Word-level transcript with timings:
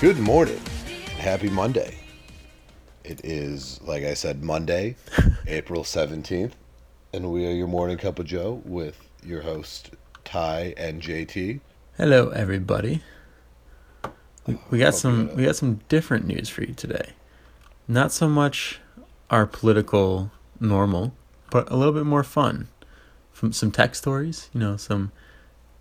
Good 0.00 0.20
morning. 0.20 0.60
Happy 1.16 1.50
Monday. 1.50 1.98
It 3.02 3.20
is, 3.24 3.80
like 3.82 4.04
I 4.04 4.14
said, 4.14 4.44
Monday, 4.44 4.94
April 5.48 5.82
17th, 5.82 6.52
and 7.12 7.32
we 7.32 7.44
are 7.48 7.50
your 7.50 7.66
morning 7.66 7.98
cup 7.98 8.20
of 8.20 8.26
Joe 8.26 8.62
with 8.64 8.96
your 9.24 9.42
host, 9.42 9.90
Ty 10.24 10.74
and 10.76 11.02
JT. 11.02 11.58
Hello, 11.96 12.28
everybody. 12.28 13.02
We, 14.46 14.60
we 14.70 14.78
got 14.78 14.92
hope 14.92 15.00
some 15.00 15.34
we 15.34 15.46
got 15.46 15.56
some 15.56 15.80
different 15.88 16.28
news 16.28 16.48
for 16.48 16.62
you 16.62 16.74
today. 16.74 17.14
Not 17.88 18.12
so 18.12 18.28
much 18.28 18.78
our 19.30 19.46
political 19.46 20.30
normal, 20.60 21.12
but 21.50 21.68
a 21.72 21.76
little 21.76 21.92
bit 21.92 22.06
more 22.06 22.22
fun. 22.22 22.68
From 23.32 23.52
some 23.52 23.72
tech 23.72 23.96
stories, 23.96 24.48
you 24.54 24.60
know, 24.60 24.76
some 24.76 25.10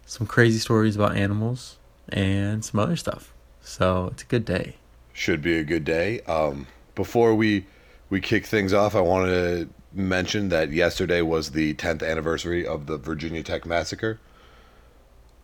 some 0.07 0.25
crazy 0.25 0.57
stories 0.57 0.95
about 0.95 1.15
animals 1.15 1.77
and 2.09 2.65
some 2.65 2.79
other 2.79 2.95
stuff. 2.95 3.31
So 3.67 4.07
it's 4.13 4.23
a 4.23 4.25
good 4.25 4.45
day. 4.45 4.77
Should 5.11 5.41
be 5.41 5.59
a 5.59 5.63
good 5.63 5.83
day. 5.83 6.21
Um, 6.21 6.67
before 6.95 7.35
we 7.35 7.65
we 8.09 8.21
kick 8.21 8.45
things 8.45 8.73
off, 8.73 8.95
I 8.95 9.01
wanted 9.01 9.27
to 9.29 9.69
mention 9.93 10.47
that 10.49 10.71
yesterday 10.71 11.21
was 11.21 11.51
the 11.51 11.73
10th 11.73 12.01
anniversary 12.01 12.65
of 12.65 12.85
the 12.85 12.97
Virginia 12.97 13.43
Tech 13.43 13.65
massacre. 13.65 14.19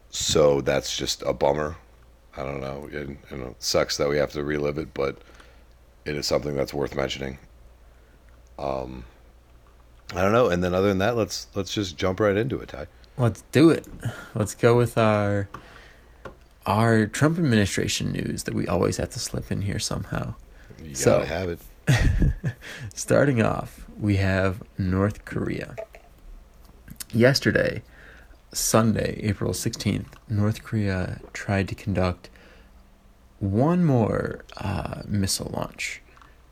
So 0.09 0.61
that's 0.61 0.95
just 0.95 1.21
a 1.23 1.33
bummer. 1.33 1.75
I 2.37 2.43
don't 2.43 2.61
know. 2.61 2.87
It, 2.89 3.09
you 3.29 3.37
know, 3.37 3.47
it 3.47 3.61
sucks 3.61 3.97
that 3.97 4.07
we 4.07 4.17
have 4.17 4.31
to 4.31 4.43
relive 4.43 4.77
it, 4.77 4.93
but 4.93 5.17
it 6.05 6.15
is 6.15 6.25
something 6.25 6.55
that's 6.55 6.73
worth 6.73 6.95
mentioning. 6.95 7.37
Um, 8.57 9.03
I 10.15 10.21
don't 10.21 10.31
know. 10.31 10.47
And 10.47 10.63
then 10.63 10.73
other 10.73 10.87
than 10.87 10.99
that, 10.99 11.17
let's 11.17 11.47
let's 11.55 11.73
just 11.73 11.97
jump 11.97 12.21
right 12.21 12.37
into 12.37 12.57
it, 12.59 12.69
Ty. 12.69 12.87
Let's 13.17 13.43
do 13.51 13.69
it. 13.69 13.85
Let's 14.33 14.55
go 14.55 14.77
with 14.77 14.97
our 14.97 15.49
our 16.66 17.06
Trump 17.08 17.38
administration 17.38 18.11
news 18.11 18.44
that 18.44 18.53
we 18.53 18.67
always 18.67 18.97
have 18.97 19.09
to 19.11 19.19
slip 19.19 19.52
in 19.52 19.61
here 19.61 19.80
somehow. 19.80 20.36
You 20.83 20.95
So- 20.95 21.20
gotta 21.20 21.25
have 21.28 21.50
it. 21.50 21.59
Starting 22.95 23.42
off, 23.42 23.86
we 24.00 24.16
have 24.17 24.64
North 24.78 25.25
Korea. 25.25 25.75
Yesterday, 27.11 27.83
Sunday, 28.53 29.20
April 29.22 29.52
16th, 29.52 30.05
North 30.30 30.64
Korea 30.64 31.20
tried 31.33 31.67
to 31.67 31.75
conduct 31.75 32.30
one 33.39 33.83
more 33.83 34.44
uh, 34.58 35.02
missile 35.05 35.52
launch. 35.53 36.02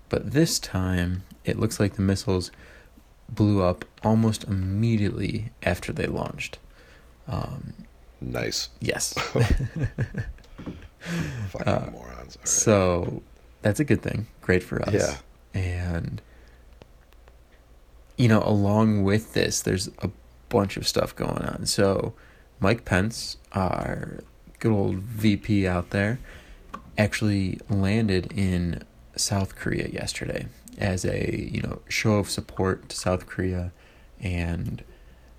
But 0.09 0.31
this 0.31 0.59
time, 0.59 1.23
it 1.45 1.57
looks 1.57 1.79
like 1.79 1.93
the 1.95 2.01
missiles 2.01 2.51
blew 3.29 3.63
up 3.63 3.85
almost 4.03 4.43
immediately 4.43 5.51
after 5.63 5.93
they 5.93 6.05
launched. 6.07 6.59
Um, 7.27 7.73
Nice. 8.21 8.69
yes. 8.79 9.13
Fucking 11.49 11.67
Uh, 11.67 11.89
morons. 11.91 12.35
All 12.37 12.41
right. 12.41 12.47
So 12.47 13.23
that's 13.61 13.79
a 13.79 13.83
good 13.83 14.01
thing. 14.01 14.27
Great 14.41 14.63
for 14.63 14.81
us. 14.81 14.93
Yeah. 14.93 15.17
And 15.59 16.21
you 18.17 18.27
know, 18.27 18.43
along 18.45 19.03
with 19.03 19.33
this, 19.33 19.61
there's 19.61 19.89
a 19.99 20.09
bunch 20.49 20.77
of 20.77 20.87
stuff 20.87 21.15
going 21.15 21.41
on. 21.41 21.65
So 21.65 22.13
Mike 22.59 22.85
Pence, 22.85 23.37
our 23.53 24.19
good 24.59 24.71
old 24.71 24.97
VP 24.97 25.65
out 25.67 25.89
there, 25.89 26.19
actually 26.97 27.59
landed 27.69 28.31
in 28.33 28.83
South 29.15 29.55
Korea 29.55 29.87
yesterday 29.87 30.45
as 30.77 31.03
a, 31.03 31.49
you 31.51 31.61
know, 31.61 31.79
show 31.89 32.15
of 32.15 32.29
support 32.29 32.89
to 32.89 32.95
South 32.95 33.25
Korea 33.25 33.71
and 34.19 34.83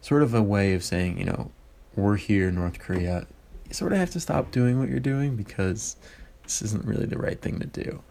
sort 0.00 0.22
of 0.24 0.34
a 0.34 0.42
way 0.42 0.74
of 0.74 0.83
saying, 0.83 1.19
you 1.19 1.24
know, 1.24 1.52
we're 1.97 2.17
here, 2.17 2.48
in 2.48 2.55
North 2.55 2.79
Korea. 2.79 3.27
You 3.69 3.75
sort 3.75 3.93
of 3.93 3.98
have 3.98 4.11
to 4.11 4.21
stop 4.21 4.51
doing 4.51 4.79
what 4.79 4.89
you're 4.89 5.01
doing 5.01 5.37
because 5.37 5.97
this 6.42 6.63
isn't 6.63 6.85
really 6.85 7.07
the 7.07 7.19
right 7.19 7.41
thing 7.41 7.58
to 7.61 7.67
do. 7.67 8.03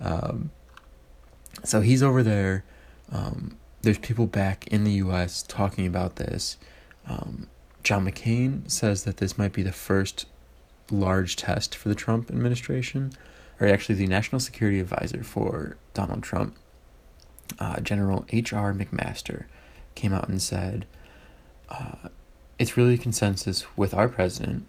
Um, 0.00 0.50
so 1.64 1.80
he's 1.80 2.02
over 2.02 2.22
there. 2.22 2.64
Um, 3.12 3.56
there's 3.82 3.98
people 3.98 4.26
back 4.26 4.66
in 4.68 4.84
the 4.84 4.92
U.S. 4.92 5.42
talking 5.42 5.86
about 5.86 6.16
this. 6.16 6.58
Um, 7.06 7.48
John 7.82 8.06
McCain 8.06 8.70
says 8.70 9.04
that 9.04 9.18
this 9.18 9.38
might 9.38 9.52
be 9.52 9.62
the 9.62 9.72
first 9.72 10.26
large 10.90 11.36
test 11.36 11.74
for 11.74 11.88
the 11.88 11.94
Trump 11.94 12.30
administration, 12.30 13.12
or 13.58 13.66
actually 13.66 13.94
the 13.94 14.06
National 14.06 14.40
Security 14.40 14.80
Advisor 14.80 15.22
for 15.22 15.76
Donald 15.94 16.22
Trump, 16.22 16.56
uh, 17.58 17.80
General 17.80 18.26
H.R. 18.30 18.72
McMaster, 18.74 19.44
came 19.94 20.12
out 20.12 20.28
and 20.28 20.42
said, 20.42 20.86
uh, 21.68 22.08
"It's 22.60 22.76
really 22.76 22.98
consensus 22.98 23.66
with 23.76 23.92
our 23.94 24.08
president." 24.08 24.66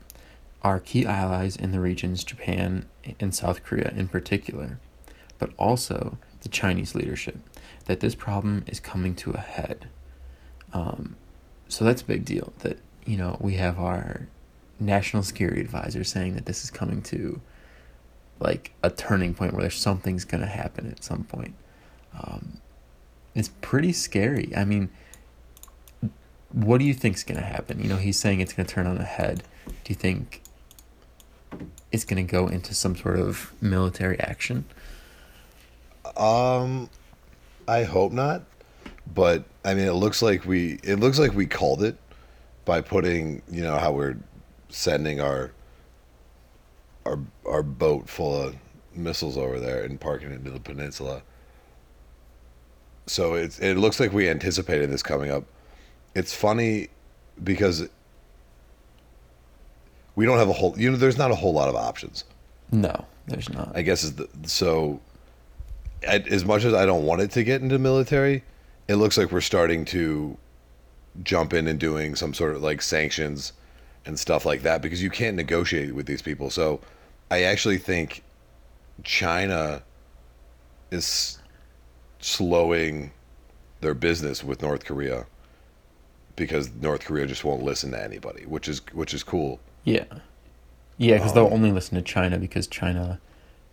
Our 0.64 0.80
key 0.80 1.06
allies 1.06 1.56
in 1.56 1.72
the 1.72 1.80
regions, 1.80 2.24
Japan 2.24 2.86
and 3.20 3.34
South 3.34 3.64
Korea 3.64 3.92
in 3.96 4.08
particular, 4.08 4.80
but 5.40 5.50
also 5.58 6.20
the 6.42 6.50
Chinese 6.50 6.94
leadership, 6.94 7.38
that 7.86 8.00
this 8.00 8.14
problem 8.14 8.64
is 8.68 8.80
coming 8.80 9.16
to 9.16 9.32
a 9.32 9.40
head. 9.40 9.88
Um, 10.72 11.16
so 11.68 11.84
that's 11.84 12.04
a 12.04 12.06
big 12.06 12.26
deal. 12.26 12.54
That 12.60 12.78
you 13.06 13.18
know 13.18 13.38
we 13.40 13.56
have 13.56 13.80
our 13.80 14.28
national 14.80 15.24
security 15.24 15.62
advisor 15.62 16.04
saying 16.04 16.36
that 16.36 16.46
this 16.46 16.64
is 16.64 16.72
coming 16.72 17.02
to 17.04 17.42
like 18.40 18.74
a 18.84 18.90
turning 18.90 19.34
point 19.34 19.54
where 19.54 19.62
there's 19.62 19.76
something's 19.76 20.26
going 20.26 20.42
to 20.42 20.48
happen 20.48 20.90
at 20.92 21.04
some 21.04 21.24
point. 21.24 21.56
Um, 22.20 22.58
it's 23.34 23.52
pretty 23.62 23.94
scary. 23.94 24.52
I 24.56 24.66
mean, 24.66 24.90
what 26.54 26.80
do 26.80 26.86
you 26.86 26.94
think's 26.94 27.24
going 27.24 27.40
to 27.40 27.46
happen? 27.46 27.82
You 27.82 27.90
know, 27.90 27.98
he's 27.98 28.18
saying 28.18 28.42
it's 28.42 28.54
going 28.54 28.66
to 28.66 28.74
turn 28.74 28.88
on 28.88 28.98
the 28.98 29.04
head. 29.04 29.44
Do 29.68 29.74
you 29.88 29.96
think 29.96 30.42
it's 31.92 32.06
going 32.06 32.26
to 32.26 32.30
go 32.30 32.48
into 32.48 32.74
some 32.74 32.96
sort 32.96 33.20
of 33.20 33.52
military 33.62 34.20
action? 34.20 34.66
Um, 36.18 36.90
I 37.68 37.84
hope 37.84 38.12
not, 38.12 38.44
but 39.14 39.46
I 39.64 39.74
mean, 39.74 39.88
it 39.88 39.94
looks 39.94 40.22
like 40.22 40.46
we 40.46 40.80
it 40.84 41.00
looks 41.00 41.20
like 41.20 41.34
we 41.34 41.46
called 41.46 41.84
it 41.84 41.98
by 42.66 42.82
putting 42.82 43.42
you 43.50 43.62
know 43.62 43.78
how 43.78 43.92
we're 43.92 44.18
sending 44.70 45.22
our 45.22 45.52
our 47.06 47.20
our 47.46 47.64
boat 47.64 48.10
full 48.10 48.36
of 48.36 48.56
missiles 48.94 49.38
over 49.38 49.60
there 49.60 49.84
and 49.84 50.00
parking 50.00 50.32
it 50.32 50.36
into 50.36 50.52
the 50.52 50.60
peninsula. 50.60 51.22
So 53.08 53.36
it's 53.36 53.60
it 53.60 53.78
looks 53.78 54.00
like 54.00 54.12
we 54.12 54.30
anticipated 54.30 54.92
this 54.92 55.04
coming 55.04 55.32
up. 55.32 55.46
It's 56.14 56.34
funny 56.34 56.90
because 57.44 57.88
we 60.16 60.26
don't 60.26 60.38
have 60.38 60.50
a 60.50 60.54
whole 60.54 60.78
you 60.78 60.92
know 60.92 60.98
there's 60.98 61.18
not 61.18 61.32
a 61.32 61.36
whole 61.36 61.54
lot 61.54 61.70
of 61.70 61.76
options. 61.76 62.26
No, 62.72 63.06
there's 63.28 63.50
not. 63.50 63.72
I 63.76 63.82
guess 63.82 64.04
is 64.04 64.16
the 64.16 64.30
so. 64.44 65.00
I, 66.08 66.16
as 66.16 66.44
much 66.46 66.64
as 66.64 66.74
I 66.74 66.86
don't 66.86 67.06
want 67.06 67.22
it 67.22 67.32
to 67.32 67.44
get 67.44 67.62
into 67.62 67.78
military, 67.78 68.44
it 68.88 68.96
looks 68.96 69.18
like 69.18 69.32
we're 69.32 69.42
starting 69.42 69.86
to 69.86 70.38
jump 71.24 71.54
in 71.54 71.68
and 71.68 71.80
doing 71.80 72.16
some 72.16 72.34
sort 72.34 72.56
of 72.56 72.64
like 72.64 72.82
sanctions 72.82 73.54
and 74.06 74.18
stuff 74.18 74.46
like 74.46 74.64
that 74.64 74.82
because 74.82 75.04
you 75.04 75.10
can't 75.10 75.36
negotiate 75.36 75.94
with 75.94 76.08
these 76.08 76.22
people. 76.22 76.50
So 76.50 76.82
I 77.30 77.44
actually 77.44 77.78
think 77.78 78.24
China 79.04 79.84
is 80.90 81.38
slowing 82.20 83.12
their 83.82 83.94
business 83.94 84.44
with 84.44 84.62
North 84.62 84.86
Korea 84.86 85.26
because 86.36 86.72
North 86.74 87.06
Korea 87.06 87.28
just 87.28 87.44
won't 87.44 87.64
listen 87.64 87.92
to 87.92 88.04
anybody, 88.04 88.46
which 88.46 88.68
is 88.68 88.82
which 88.94 89.14
is 89.14 89.24
cool. 89.24 89.60
Yeah. 89.84 90.06
Yeah, 90.98 91.18
because 91.18 91.34
they'll 91.34 91.48
Um, 91.48 91.54
only 91.54 91.72
listen 91.72 91.96
to 91.96 92.02
China 92.02 92.38
because 92.40 92.68
China 92.68 93.20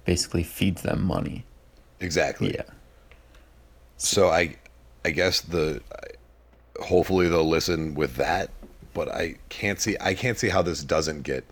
basically 0.05 0.43
feeds 0.43 0.83
them 0.83 1.03
money. 1.05 1.45
Exactly. 2.01 2.55
Yeah. 2.55 2.63
So 3.97 4.29
I, 4.29 4.57
I 5.05 5.11
guess 5.11 5.41
the, 5.41 5.83
hopefully 6.81 7.29
they'll 7.29 7.49
listen 7.49 7.95
with 7.95 8.17
that, 8.17 8.51
but 8.95 9.09
I 9.09 9.37
can't 9.49 9.81
see 9.81 9.97
I 10.01 10.15
can't 10.15 10.39
see 10.39 10.49
how 10.49 10.63
this 10.63 10.83
doesn't 10.85 11.23
get 11.23 11.45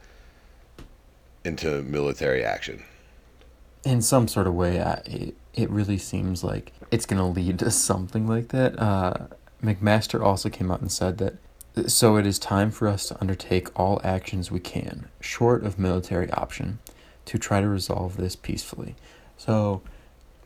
into 1.44 1.82
military 1.82 2.44
action. 2.44 2.82
In 3.84 4.02
some 4.02 4.26
sort 4.28 4.46
of 4.46 4.54
way, 4.54 4.82
I, 4.82 4.94
it, 5.06 5.34
it 5.54 5.70
really 5.70 5.98
seems 5.98 6.42
like 6.42 6.72
it's 6.90 7.06
going 7.06 7.18
to 7.18 7.24
lead 7.24 7.58
to 7.60 7.70
something 7.70 8.26
like 8.26 8.48
that. 8.48 8.78
Uh, 8.78 9.28
McMaster 9.62 10.22
also 10.22 10.48
came 10.48 10.70
out 10.70 10.80
and 10.80 10.90
said 10.92 11.18
that 11.18 11.36
so 11.86 12.16
it 12.16 12.26
is 12.26 12.38
time 12.38 12.70
for 12.70 12.88
us 12.88 13.06
to 13.08 13.20
undertake 13.20 13.68
all 13.78 14.00
actions 14.02 14.50
we 14.50 14.60
can, 14.60 15.08
short 15.20 15.62
of 15.62 15.78
military 15.78 16.30
option, 16.30 16.78
to 17.26 17.38
try 17.38 17.60
to 17.60 17.68
resolve 17.68 18.16
this 18.16 18.34
peacefully. 18.34 18.94
So, 19.36 19.82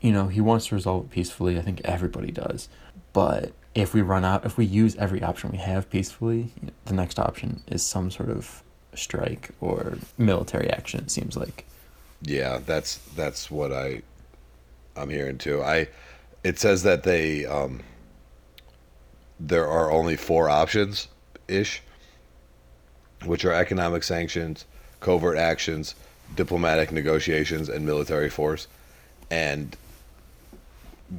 you 0.01 0.11
know, 0.11 0.27
he 0.27 0.41
wants 0.41 0.67
to 0.67 0.75
resolve 0.75 1.05
it 1.05 1.11
peacefully. 1.11 1.57
I 1.57 1.61
think 1.61 1.81
everybody 1.85 2.31
does. 2.31 2.67
But 3.13 3.53
if 3.73 3.93
we 3.93 4.01
run 4.01 4.25
out, 4.25 4.45
if 4.45 4.57
we 4.57 4.65
use 4.65 4.95
every 4.97 5.23
option 5.23 5.51
we 5.51 5.57
have 5.59 5.89
peacefully, 5.89 6.51
the 6.85 6.93
next 6.93 7.17
option 7.17 7.63
is 7.67 7.81
some 7.81 8.11
sort 8.11 8.29
of 8.29 8.61
strike 8.93 9.51
or 9.61 9.97
military 10.17 10.69
action, 10.69 11.01
it 11.01 11.11
seems 11.11 11.37
like. 11.37 11.65
Yeah, 12.21 12.59
that's 12.65 12.97
that's 13.15 13.49
what 13.49 13.71
I 13.71 14.01
I'm 14.95 15.09
hearing 15.09 15.37
too. 15.37 15.63
I 15.63 15.87
it 16.43 16.59
says 16.59 16.83
that 16.83 17.03
they 17.03 17.45
um 17.45 17.81
there 19.47 19.67
are 19.67 19.91
only 19.91 20.15
four 20.15 20.49
options 20.49 21.07
ish, 21.47 21.81
which 23.25 23.43
are 23.43 23.53
economic 23.53 24.03
sanctions, 24.03 24.65
covert 24.99 25.37
actions, 25.37 25.95
diplomatic 26.35 26.91
negotiations 26.91 27.67
and 27.67 27.85
military 27.85 28.29
force, 28.29 28.67
and 29.29 29.75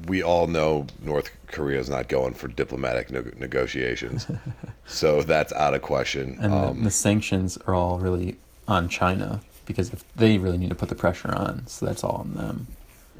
we 0.06 0.22
all 0.22 0.46
know 0.46 0.86
North 1.02 1.30
Korea 1.48 1.78
is 1.78 1.90
not 1.90 2.08
going 2.08 2.32
for 2.32 2.48
diplomatic 2.48 3.10
ne- 3.10 3.38
negotiations, 3.38 4.26
so 4.86 5.22
that's 5.22 5.52
out 5.52 5.74
of 5.74 5.82
question. 5.82 6.38
And 6.40 6.52
Um, 6.52 6.78
the, 6.78 6.84
the 6.84 6.90
sanctions 6.90 7.58
are 7.66 7.74
all 7.74 7.98
really 7.98 8.36
on 8.68 8.88
China 8.88 9.40
because 9.66 9.92
if 9.92 10.04
they 10.14 10.38
really 10.38 10.58
need 10.58 10.70
to 10.70 10.74
put 10.74 10.88
the 10.88 10.94
pressure 10.94 11.34
on, 11.34 11.66
so 11.66 11.84
that's 11.86 12.02
all 12.02 12.16
on 12.16 12.34
them. 12.34 12.68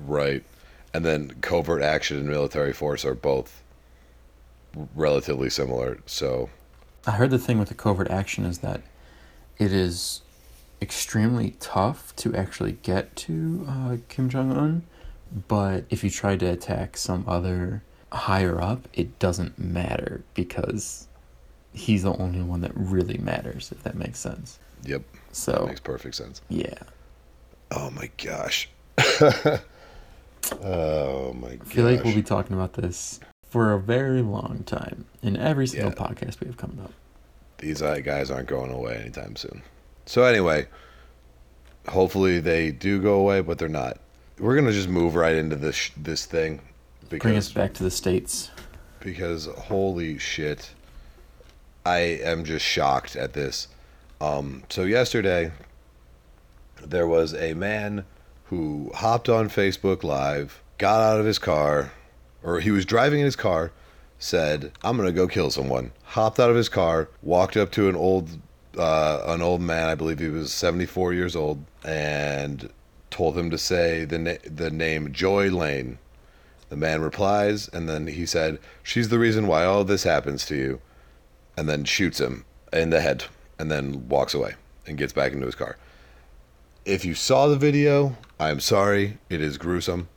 Right. 0.07 0.43
And 0.95 1.05
then 1.05 1.35
covert 1.41 1.83
action 1.83 2.19
and 2.19 2.29
military 2.29 2.73
force 2.73 3.05
are 3.05 3.15
both 3.15 3.63
relatively 4.95 5.51
similar. 5.51 5.99
So, 6.07 6.51
I 7.07 7.13
heard 7.13 7.31
the 7.31 7.39
thing 7.39 7.59
with 7.59 7.69
the 7.69 7.75
covert 7.75 8.11
action 8.11 8.45
is 8.45 8.59
that 8.59 8.83
it 9.59 9.73
is 9.73 10.23
extremely 10.81 11.57
tough 11.61 12.15
to 12.17 12.35
actually 12.35 12.73
get 12.83 13.15
to 13.17 13.65
uh, 13.69 13.97
Kim 14.09 14.29
Jong 14.29 14.51
Un, 14.53 14.83
but 15.49 15.85
if 15.91 16.03
you 16.05 16.11
try 16.11 16.37
to 16.37 16.47
attack 16.47 16.97
some 16.97 17.25
other 17.27 17.83
higher 18.13 18.61
up, 18.61 18.89
it 18.93 19.19
doesn't 19.19 19.59
matter 19.59 20.23
because 20.35 21.07
he's 21.73 22.03
the 22.03 22.15
only 22.17 22.43
one 22.43 22.61
that 22.61 22.73
really 22.75 23.19
matters. 23.19 23.71
If 23.73 23.83
that 23.85 23.95
makes 23.95 24.19
sense. 24.19 24.59
yep, 24.85 25.03
So 25.33 25.53
that 25.53 25.67
makes 25.67 25.81
perfect 25.81 26.15
sense. 26.17 26.43
yeah, 26.49 26.75
Oh 27.71 27.91
my 27.91 28.11
gosh. 28.23 28.69
oh 30.63 31.33
my 31.35 31.49
I 31.53 31.57
gosh. 31.57 31.69
feel 31.69 31.85
like 31.85 32.05
we'll 32.05 32.15
be 32.15 32.23
talking 32.23 32.55
about 32.55 32.75
this 32.75 33.21
for 33.53 33.71
a 33.75 33.79
very 33.79 34.23
long 34.23 34.63
time 34.65 35.05
in 35.21 35.37
every 35.37 35.67
single 35.67 35.91
Yeah. 35.91 36.07
podcast 36.07 36.41
we 36.41 36.47
have 36.47 36.57
coming 36.57 36.81
up. 36.81 36.91
These 37.59 37.83
uh, 37.83 37.99
guys 37.99 38.31
aren't 38.31 38.49
going 38.49 38.73
away 38.73 38.97
anytime 38.97 39.37
soon. 39.37 39.61
So, 40.07 40.25
anyway, 40.25 40.69
hopefully 41.87 42.41
they 42.41 42.71
do 42.73 42.99
go 43.01 43.15
away, 43.21 43.43
but 43.43 43.59
they're 43.59 43.69
not. 43.69 43.99
We're 44.39 44.55
going 44.55 44.67
to 44.67 44.73
just 44.73 44.89
move 44.89 45.15
right 45.15 45.35
into 45.35 45.57
this, 45.57 45.77
sh- 45.77 45.91
this 45.99 46.25
thing. 46.25 46.61
Because, 47.11 47.23
Bring 47.29 47.37
us 47.37 47.53
back 47.53 47.75
to 47.75 47.83
the 47.83 47.91
states. 47.91 48.51
because 49.01 49.45
holy 49.47 50.17
shit. 50.19 50.71
I 51.85 51.99
am 51.99 52.45
just 52.45 52.65
shocked 52.65 53.17
at 53.17 53.35
this. 53.35 53.69
Um, 54.19 54.63
so 54.71 54.85
yesterday, 54.85 55.53
there 56.83 57.07
was 57.07 57.35
a 57.35 57.53
man 57.53 58.07
who 58.45 58.91
hopped 58.95 59.29
on 59.29 59.51
Facebook 59.51 60.03
Live, 60.03 60.63
got 60.79 61.01
out 61.03 61.21
of 61.21 61.27
his 61.27 61.39
car, 61.39 61.93
or 62.43 62.61
he 62.61 62.71
was 62.71 62.85
driving 62.85 63.21
in 63.21 63.25
his 63.25 63.37
car, 63.37 63.73
said, 64.19 64.73
"I'm 64.83 64.97
gonna 64.97 65.13
go 65.13 65.27
kill 65.27 65.51
someone." 65.51 65.93
Hopped 66.05 66.39
out 66.39 66.51
of 66.51 66.57
his 66.57 66.69
car, 66.69 67.09
walked 67.23 67.57
up 67.57 67.71
to 67.73 67.89
an 67.89 67.97
old, 67.97 68.31
uh, 68.77 69.23
an 69.27 69.43
old 69.43 69.61
man, 69.61 69.89
I 69.89 69.95
believe 69.95 70.19
he 70.19 70.29
was 70.29 70.53
74 70.53 71.13
years 71.13 71.37
old, 71.37 71.65
and 71.85 72.71
told 73.11 73.37
him 73.37 73.51
to 73.51 73.59
say 73.59 74.05
the 74.05 74.19
na- 74.19 74.43
the 74.45 74.71
name 74.71 75.13
Joy 75.13 75.51
Lane. 75.51 75.99
The 76.69 76.77
man 76.77 77.03
replies, 77.03 77.69
and 77.69 77.89
then 77.89 78.07
he 78.07 78.25
said, 78.25 78.59
"She's 78.83 79.11
the 79.11 79.19
reason 79.19 79.47
why 79.47 79.65
all 79.65 79.85
this 79.85 80.05
happens 80.05 80.47
to 80.47 80.57
you," 80.57 80.81
and 81.57 81.69
then 81.69 81.85
shoots 81.85 82.19
him 82.19 82.45
in 82.73 82.91
the 82.91 83.01
head, 83.01 83.25
and 83.59 83.71
then 83.71 84.09
walks 84.09 84.33
away 84.33 84.55
and 84.87 84.97
gets 84.97 85.13
back 85.13 85.33
into 85.33 85.47
his 85.47 85.55
car. 85.55 85.77
If 86.85 87.05
you 87.05 87.15
saw 87.15 87.47
the 87.47 87.57
video, 87.57 88.17
I'm 88.41 88.59
sorry, 88.59 89.19
it 89.29 89.41
is 89.41 89.59
gruesome. 89.59 90.09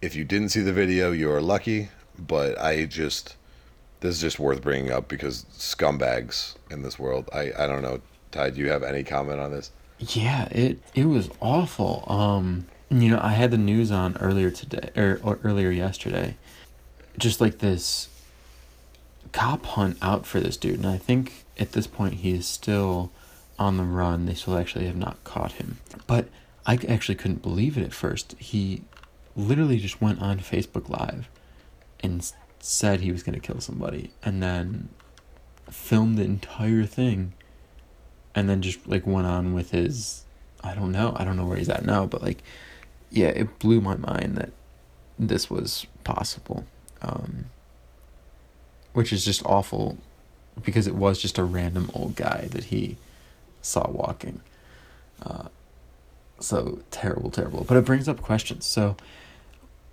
If 0.00 0.14
you 0.14 0.24
didn't 0.24 0.50
see 0.50 0.60
the 0.60 0.72
video, 0.72 1.10
you 1.10 1.30
are 1.30 1.40
lucky, 1.40 1.88
but 2.18 2.58
I 2.60 2.84
just 2.86 3.36
this 4.00 4.14
is 4.14 4.20
just 4.20 4.38
worth 4.38 4.62
bringing 4.62 4.92
up 4.92 5.08
because 5.08 5.44
scumbags 5.52 6.54
in 6.70 6.82
this 6.82 6.98
world. 6.98 7.28
I 7.32 7.52
I 7.58 7.66
don't 7.66 7.82
know. 7.82 8.00
Ty, 8.30 8.50
do 8.50 8.60
you 8.60 8.70
have 8.70 8.82
any 8.82 9.02
comment 9.02 9.40
on 9.40 9.50
this? 9.50 9.70
Yeah, 9.98 10.46
it 10.50 10.78
it 10.94 11.06
was 11.06 11.30
awful. 11.40 12.04
Um, 12.06 12.66
you 12.90 13.10
know, 13.10 13.20
I 13.22 13.32
had 13.32 13.50
the 13.50 13.58
news 13.58 13.90
on 13.90 14.16
earlier 14.18 14.50
today 14.50 14.90
or, 14.96 15.20
or 15.22 15.38
earlier 15.42 15.70
yesterday, 15.70 16.36
just 17.18 17.40
like 17.40 17.58
this 17.58 18.08
cop 19.32 19.66
hunt 19.66 19.98
out 20.00 20.26
for 20.26 20.40
this 20.40 20.56
dude, 20.56 20.76
and 20.76 20.86
I 20.86 20.96
think 20.96 21.44
at 21.58 21.72
this 21.72 21.86
point 21.86 22.14
he 22.14 22.34
is 22.34 22.46
still 22.46 23.10
on 23.58 23.76
the 23.76 23.82
run. 23.82 24.26
They 24.26 24.34
still 24.34 24.56
actually 24.56 24.86
have 24.86 24.96
not 24.96 25.22
caught 25.24 25.52
him, 25.52 25.78
but 26.06 26.28
I 26.64 26.78
actually 26.88 27.16
couldn't 27.16 27.42
believe 27.42 27.76
it 27.76 27.84
at 27.84 27.92
first. 27.92 28.36
He 28.38 28.82
literally 29.38 29.78
just 29.78 30.02
went 30.02 30.20
on 30.20 30.40
Facebook 30.40 30.88
Live 30.90 31.28
and 32.00 32.30
said 32.60 33.00
he 33.00 33.12
was 33.12 33.22
going 33.22 33.38
to 33.38 33.46
kill 33.46 33.60
somebody, 33.60 34.10
and 34.22 34.42
then 34.42 34.90
filmed 35.70 36.18
the 36.18 36.24
entire 36.24 36.84
thing 36.84 37.32
and 38.34 38.48
then 38.48 38.62
just 38.62 38.86
like 38.86 39.06
went 39.06 39.26
on 39.26 39.52
with 39.52 39.70
his 39.70 40.24
I 40.62 40.74
don't 40.74 40.92
know. 40.92 41.12
I 41.16 41.24
don't 41.24 41.36
know 41.36 41.44
where 41.44 41.56
he's 41.56 41.68
at 41.68 41.84
now, 41.84 42.06
but 42.06 42.22
like 42.22 42.42
yeah, 43.10 43.28
it 43.28 43.58
blew 43.58 43.80
my 43.80 43.96
mind 43.96 44.36
that 44.36 44.50
this 45.18 45.50
was 45.50 45.86
possible. 46.04 46.64
Um 47.02 47.46
which 48.92 49.12
is 49.12 49.24
just 49.24 49.44
awful 49.44 49.98
because 50.62 50.86
it 50.86 50.94
was 50.94 51.20
just 51.20 51.38
a 51.38 51.44
random 51.44 51.90
old 51.94 52.16
guy 52.16 52.48
that 52.50 52.64
he 52.64 52.96
saw 53.62 53.88
walking. 53.90 54.40
Uh 55.24 55.48
so 56.40 56.80
terrible, 56.90 57.30
terrible. 57.30 57.64
But 57.64 57.76
it 57.76 57.84
brings 57.84 58.08
up 58.08 58.22
questions. 58.22 58.64
So 58.64 58.96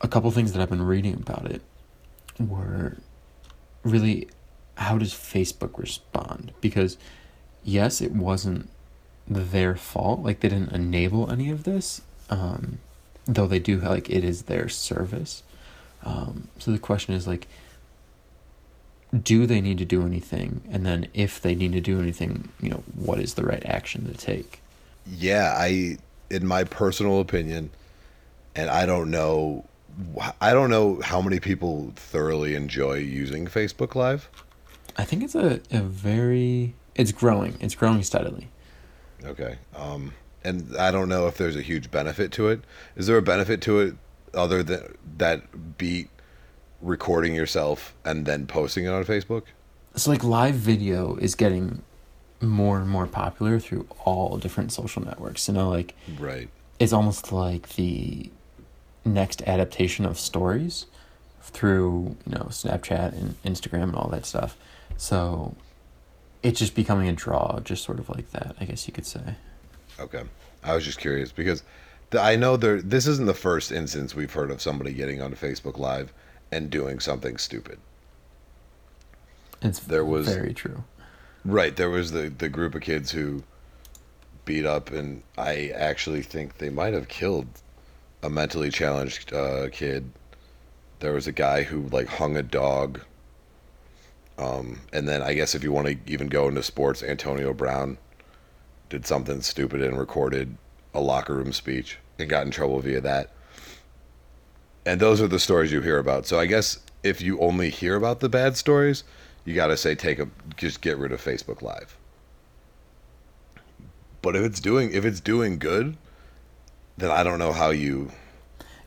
a 0.02 0.08
couple 0.08 0.30
things 0.32 0.54
that 0.54 0.62
I've 0.62 0.70
been 0.70 0.86
reading 0.86 1.16
about 1.16 1.50
it 1.50 1.62
were 2.40 2.98
really 3.84 4.28
how 4.78 4.98
does 4.98 5.14
Facebook 5.14 5.78
respond? 5.78 6.52
Because 6.62 6.98
yes, 7.64 8.02
it 8.02 8.12
wasn't 8.12 8.70
their 9.28 9.76
fault. 9.76 10.22
Like 10.22 10.42
they 10.42 10.50
didn't 10.50 10.74
enable 10.74 11.32
any 11.32 11.50
of 11.50 11.64
this, 11.64 12.02
um, 12.30 12.80
though 13.26 13.48
they 13.48 13.60
do 13.60 13.80
like 13.80 14.10
it 14.10 14.24
is 14.24 14.44
their 14.44 14.70
service. 14.70 15.44
Um, 16.04 16.50
so 16.60 16.72
the 16.72 16.80
question 16.80 17.16
is 17.16 17.26
like, 17.26 17.48
do 19.24 19.46
they 19.46 19.62
need 19.62 19.78
to 19.78 19.86
do 19.86 20.06
anything? 20.06 20.62
And 20.70 20.86
then 20.86 21.08
if 21.14 21.42
they 21.42 21.56
need 21.56 21.72
to 21.72 21.82
do 21.82 22.00
anything, 22.00 22.50
you 22.62 22.70
know, 22.70 22.84
what 22.96 23.20
is 23.20 23.36
the 23.36 23.44
right 23.44 23.66
action 23.66 24.06
to 24.12 24.14
take? 24.14 24.62
Yeah, 25.08 25.56
I 25.58 25.98
in 26.30 26.46
my 26.46 26.64
personal 26.64 27.22
opinion, 27.22 27.70
and 28.56 28.70
I 28.70 28.86
don't 28.86 29.10
know 29.10 29.66
I 30.42 30.54
don't 30.54 30.70
know 30.70 31.00
how 31.02 31.22
many 31.22 31.40
people 31.40 31.94
thoroughly 31.96 32.56
enjoy 32.56 32.96
using 32.96 33.48
Facebook 33.48 33.96
Live. 33.96 34.30
I 34.98 35.04
think 35.06 35.24
it's 35.24 35.36
a, 35.36 35.62
a 35.72 35.82
very 35.82 36.74
it's 36.96 37.12
growing. 37.12 37.56
It's 37.60 37.76
growing 37.76 38.04
steadily. 38.04 38.50
Okay. 39.24 39.58
Um, 39.76 40.14
and 40.44 40.76
I 40.78 40.92
don't 40.92 41.10
know 41.10 41.28
if 41.28 41.38
there's 41.38 41.56
a 41.56 41.62
huge 41.62 41.92
benefit 41.92 42.32
to 42.34 42.50
it. 42.50 42.62
Is 42.96 43.08
there 43.08 43.18
a 43.18 43.22
benefit 43.22 43.62
to 43.64 43.80
it 43.80 43.96
other 44.34 44.64
than 44.64 44.96
that 45.18 45.78
beat 45.78 46.10
recording 46.82 47.34
yourself 47.34 47.94
and 48.04 48.26
then 48.26 48.46
posting 48.48 48.86
it 48.86 48.90
on 48.90 49.04
Facebook? 49.06 49.44
So 49.96 50.12
like 50.12 50.24
live 50.24 50.56
video 50.56 51.16
is 51.16 51.36
getting 51.36 51.82
more 52.42 52.80
and 52.80 52.90
more 52.90 53.08
popular 53.08 53.60
through 53.60 53.88
all 54.04 54.38
different 54.38 54.72
social 54.72 55.04
networks. 55.04 55.48
You 55.48 55.54
know, 55.56 55.70
like 55.70 55.96
Right. 56.20 56.50
it's 56.80 56.94
almost 56.94 57.32
like 57.32 57.70
the 57.76 58.30
next 59.06 59.42
adaptation 59.44 60.06
of 60.06 60.18
stories 60.20 60.88
through 61.42 62.18
you 62.26 62.34
know 62.34 62.46
Snapchat 62.50 63.14
and 63.14 63.42
Instagram 63.44 63.84
and 63.84 63.96
all 63.96 64.10
that 64.10 64.26
stuff. 64.26 64.58
So 64.98 65.56
it's 66.44 66.60
just 66.60 66.76
becoming 66.76 67.08
a 67.08 67.14
draw, 67.14 67.60
just 67.62 67.84
sort 67.84 68.00
of 68.00 68.10
like 68.10 68.32
that, 68.32 68.56
I 68.60 68.66
guess 68.66 68.88
you 68.88 68.94
could 68.94 69.06
say. 69.06 69.36
Okay. 70.00 70.24
I 70.64 70.74
was 70.76 70.84
just 70.84 71.00
curious 71.00 71.32
because 71.32 71.64
the, 72.10 72.20
I 72.22 72.36
know 72.36 72.58
there 72.58 72.82
this 72.82 73.08
isn't 73.08 73.26
the 73.28 73.34
first 73.34 73.72
instance 73.72 74.16
we've 74.16 74.34
heard 74.34 74.52
of 74.52 74.62
somebody 74.62 74.94
getting 74.94 75.22
onto 75.22 75.36
Facebook 75.38 75.78
Live 75.78 76.12
and 76.52 76.70
doing 76.70 77.00
something 77.00 77.38
stupid. 77.38 77.80
It's 79.62 79.80
There 79.80 80.06
was- 80.06 80.28
very 80.28 80.54
true. 80.54 80.84
Right. 81.44 81.76
There 81.76 81.92
was 81.92 82.12
the 82.12 82.30
the 82.30 82.50
group 82.50 82.74
of 82.74 82.82
kids 82.82 83.12
who 83.12 83.44
beat 84.46 84.66
up, 84.66 84.92
and 84.92 85.22
I 85.38 85.72
actually 85.76 86.24
think 86.24 86.58
they 86.58 86.70
might 86.70 86.94
have 86.94 87.08
killed 87.08 87.46
a 88.26 88.30
mentally 88.30 88.70
challenged 88.70 89.34
uh, 89.34 89.70
kid. 89.70 90.12
There 91.00 91.14
was 91.14 91.28
a 91.28 91.32
guy 91.32 91.64
who 91.64 91.88
like 91.90 92.08
hung 92.08 92.36
a 92.36 92.44
dog. 92.44 93.02
Um, 94.38 94.82
and 94.92 95.08
then 95.08 95.22
I 95.22 95.34
guess 95.34 95.56
if 95.56 95.64
you 95.64 95.72
want 95.72 95.88
to 95.88 95.98
even 96.12 96.28
go 96.28 96.48
into 96.48 96.64
sports, 96.64 97.04
Antonio 97.04 97.54
Brown 97.54 97.98
did 98.90 99.06
something 99.06 99.42
stupid 99.42 99.82
and 99.82 99.98
recorded 99.98 100.58
a 100.94 101.00
locker 101.00 101.36
room 101.36 101.54
speech 101.54 102.00
and 102.18 102.30
got 102.30 102.46
in 102.46 102.52
trouble 102.52 102.80
via 102.80 103.00
that. 103.02 103.32
And 104.86 105.00
those 105.00 105.22
are 105.22 105.28
the 105.28 105.40
stories 105.40 105.72
you 105.72 105.82
hear 105.82 106.00
about. 106.00 106.26
So 106.26 106.40
I 106.40 106.48
guess 106.48 106.80
if 107.04 107.22
you 107.22 107.40
only 107.40 107.70
hear 107.70 107.96
about 107.96 108.20
the 108.20 108.30
bad 108.30 108.58
stories, 108.58 109.04
you 109.44 109.54
got 109.54 109.68
to 109.68 109.78
say 109.78 109.94
take 109.94 110.20
a 110.20 110.28
just 110.58 110.82
get 110.82 110.98
rid 110.98 111.12
of 111.12 111.24
Facebook 111.24 111.62
Live. 111.62 111.96
But 114.22 114.36
if 114.36 114.44
it's 114.44 114.60
doing 114.60 114.92
if 114.92 115.06
it's 115.06 115.20
doing 115.20 115.60
good, 115.60 115.98
then 116.98 117.12
I 117.12 117.24
don't 117.24 117.40
know 117.40 117.52
how 117.52 117.70
you 117.72 118.12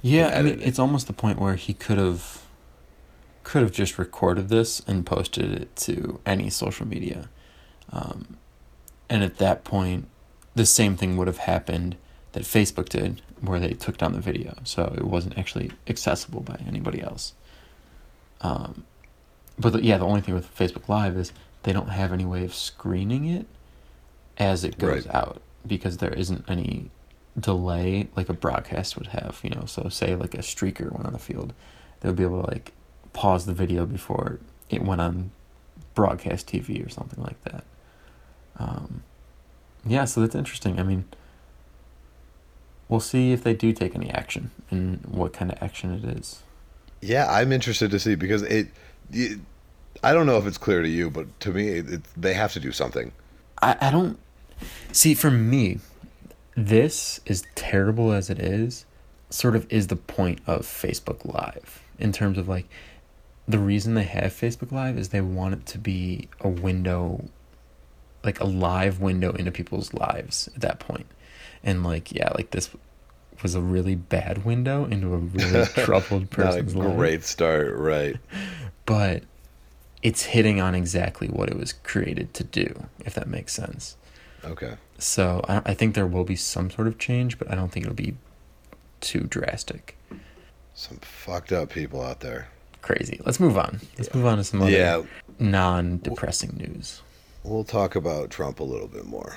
Yeah, 0.03 0.29
I 0.39 0.43
mean, 0.43 0.55
it. 0.55 0.63
it's 0.63 0.79
almost 0.79 1.07
the 1.07 1.13
point 1.13 1.39
where 1.39 1.55
he 1.57 1.75
could 1.75 1.99
have 1.99 2.43
could 3.45 3.63
have 3.63 3.73
just 3.73 3.99
recorded 3.99 4.49
this 4.51 4.81
and 4.87 5.07
posted 5.07 5.51
it 5.53 5.75
to 5.77 6.21
any 6.27 6.51
social 6.51 6.87
media, 6.87 7.31
um, 7.91 8.37
and 9.09 9.25
at 9.25 9.39
that 9.39 9.65
point, 9.65 10.07
the 10.55 10.67
same 10.67 10.97
thing 10.99 11.17
would 11.17 11.27
have 11.29 11.39
happened 11.39 11.97
that 12.33 12.43
Facebook 12.43 12.91
did, 12.91 13.23
where 13.41 13.59
they 13.59 13.73
took 13.73 13.97
down 13.97 14.13
the 14.13 14.21
video, 14.21 14.55
so 14.65 14.93
it 14.99 15.05
wasn't 15.05 15.39
actually 15.39 15.71
accessible 15.87 16.41
by 16.43 16.61
anybody 16.69 17.01
else. 17.01 17.33
Um, 18.43 18.85
but 19.59 19.73
the, 19.73 19.83
yeah, 19.83 19.97
the 19.97 20.05
only 20.05 20.21
thing 20.21 20.35
with 20.35 20.55
Facebook 20.55 20.87
Live 20.89 21.17
is 21.17 21.33
they 21.63 21.73
don't 21.73 21.89
have 21.89 22.13
any 22.13 22.27
way 22.27 22.45
of 22.45 22.55
screening 22.55 23.25
it 23.25 23.47
as 24.37 24.63
it 24.63 24.77
goes 24.79 25.07
Right. 25.07 25.15
out 25.15 25.41
because 25.67 25.97
there 25.97 26.13
isn't 26.13 26.45
any 26.49 26.91
delay 27.39 28.09
like 28.17 28.29
a 28.29 28.35
broadcast 28.35 28.97
would 28.97 29.09
have. 29.09 29.41
You 29.43 29.51
know, 29.51 29.65
so 29.67 29.89
say 29.89 30.15
like 30.15 30.35
a 30.35 30.39
streaker 30.39 30.91
went 30.93 31.07
on 31.07 31.13
the 31.13 31.19
field, 31.19 31.53
they 32.01 32.09
would 32.09 32.17
be 32.17 32.25
able 32.25 32.43
to 32.43 32.51
like 32.51 32.73
pause 33.13 33.47
the 33.47 33.55
video 33.55 33.87
before 33.87 34.39
it 34.71 34.83
went 34.83 35.01
on 35.01 35.31
broadcast 35.95 36.47
TV 36.47 36.85
or 36.85 36.89
something 36.89 37.23
like 37.23 37.43
that. 37.45 37.65
Um, 38.59 39.03
yeah, 39.87 40.05
so 40.05 40.21
that's 40.21 40.35
interesting. 40.35 40.79
I 40.79 40.83
mean, 40.83 41.05
we'll 42.89 43.01
see 43.01 43.33
if 43.33 43.43
they 43.43 43.55
do 43.55 43.73
take 43.73 43.95
any 43.95 44.11
action 44.11 44.51
and 44.71 45.05
what 45.07 45.33
kind 45.33 45.51
of 45.51 45.63
action 45.63 45.93
it 45.93 46.05
is. 46.05 46.43
Yeah, 47.01 47.31
I'm 47.31 47.53
interested 47.53 47.91
to 47.93 47.99
see 47.99 48.15
because 48.15 48.43
it, 48.43 48.69
it 49.13 49.39
I 50.03 50.13
don't 50.13 50.27
know 50.27 50.39
if 50.39 50.47
it's 50.47 50.59
clear 50.59 50.83
to 50.83 50.89
you, 50.89 51.11
but 51.11 51.41
to 51.41 51.51
me, 51.51 51.69
it, 51.69 51.91
it, 51.91 52.03
they 52.17 52.35
have 52.35 52.53
to 52.53 52.61
do 52.61 52.73
something. 52.73 53.13
I, 53.63 53.77
I 53.81 53.91
don't 53.91 54.19
see 54.93 55.15
for 55.15 55.31
me 55.31 55.79
this 56.67 57.21
as 57.27 57.45
terrible 57.55 58.13
as 58.13 58.31
it 58.31 58.39
is 58.39 58.85
sort 59.31 59.55
of 59.55 59.71
is 59.71 59.89
the 59.89 59.97
point 59.97 60.41
of 60.47 60.63
facebook 60.63 61.25
live 61.25 61.83
in 61.99 62.13
terms 62.13 62.39
of 62.39 62.49
like 62.49 62.67
the 63.47 63.59
reason 63.59 63.95
they 63.95 64.05
have 64.05 64.33
facebook 64.33 64.73
live 64.73 64.99
is 64.99 65.11
they 65.11 65.21
want 65.21 65.55
it 65.55 65.67
to 65.67 65.79
be 65.79 66.29
a 66.41 66.49
window 66.49 67.29
like 68.25 68.41
a 68.41 68.45
live 68.45 69.01
window 69.01 69.33
into 69.33 69.51
people's 69.51 69.95
lives 69.95 70.49
at 70.55 70.61
that 70.61 70.81
point. 70.81 71.07
And 71.63 71.85
like 71.85 72.13
yeah 72.13 72.31
like 72.35 72.51
this 72.51 72.71
was 73.43 73.55
a 73.55 73.61
really 73.61 73.95
bad 73.95 74.45
window 74.45 74.85
into 74.85 75.15
a 75.15 75.19
really 75.19 75.65
troubled 75.77 76.31
person's 76.31 76.75
Not 76.75 76.83
a 76.83 76.89
person's 76.89 76.89
life. 76.89 76.97
great 76.97 77.25
start, 77.25 77.77
right? 77.77 78.17
but 78.87 79.23
it's 80.03 80.23
hitting 80.23 80.61
on 80.61 80.75
exactly 80.75 81.29
what 81.29 81.49
it 81.49 81.57
was 81.57 81.73
created 81.73 82.33
to 82.35 82.45
do 82.45 82.87
if 83.05 83.15
that 83.15 83.29
makes 83.29 83.53
sense 83.53 83.97
Okay. 84.45 84.75
so 84.99 85.45
I, 85.49 85.63
I 85.67 85.75
think 85.75 85.95
there 85.95 86.07
will 86.07 86.25
be 86.25 86.37
some 86.37 86.71
sort 86.71 86.87
of 86.87 86.99
change, 86.99 87.39
but 87.39 87.51
I 87.51 87.55
don't 87.55 87.71
think 87.73 87.85
it'll 87.87 87.95
be 87.97 88.15
too 89.01 89.21
drastic. 89.21 89.97
Some 90.75 90.99
fucked 90.99 91.53
up 91.53 91.71
people 91.71 92.03
out 92.03 92.21
there. 92.21 92.49
Crazy. 92.83 93.21
Let's 93.27 93.41
move 93.41 93.59
on. 93.59 93.81
Let's 93.99 94.15
move 94.15 94.27
on 94.27 94.39
to 94.39 94.45
some 94.45 94.63
other 94.63 94.71
Yeah, 94.71 95.03
non-depressing 95.41 96.57
news. 96.57 97.03
we'll 97.43 97.65
talk 97.65 97.95
about 97.97 98.31
Trump 98.31 98.61
a 98.61 98.65
little 98.65 98.87
bit 98.89 99.05
more. 99.07 99.37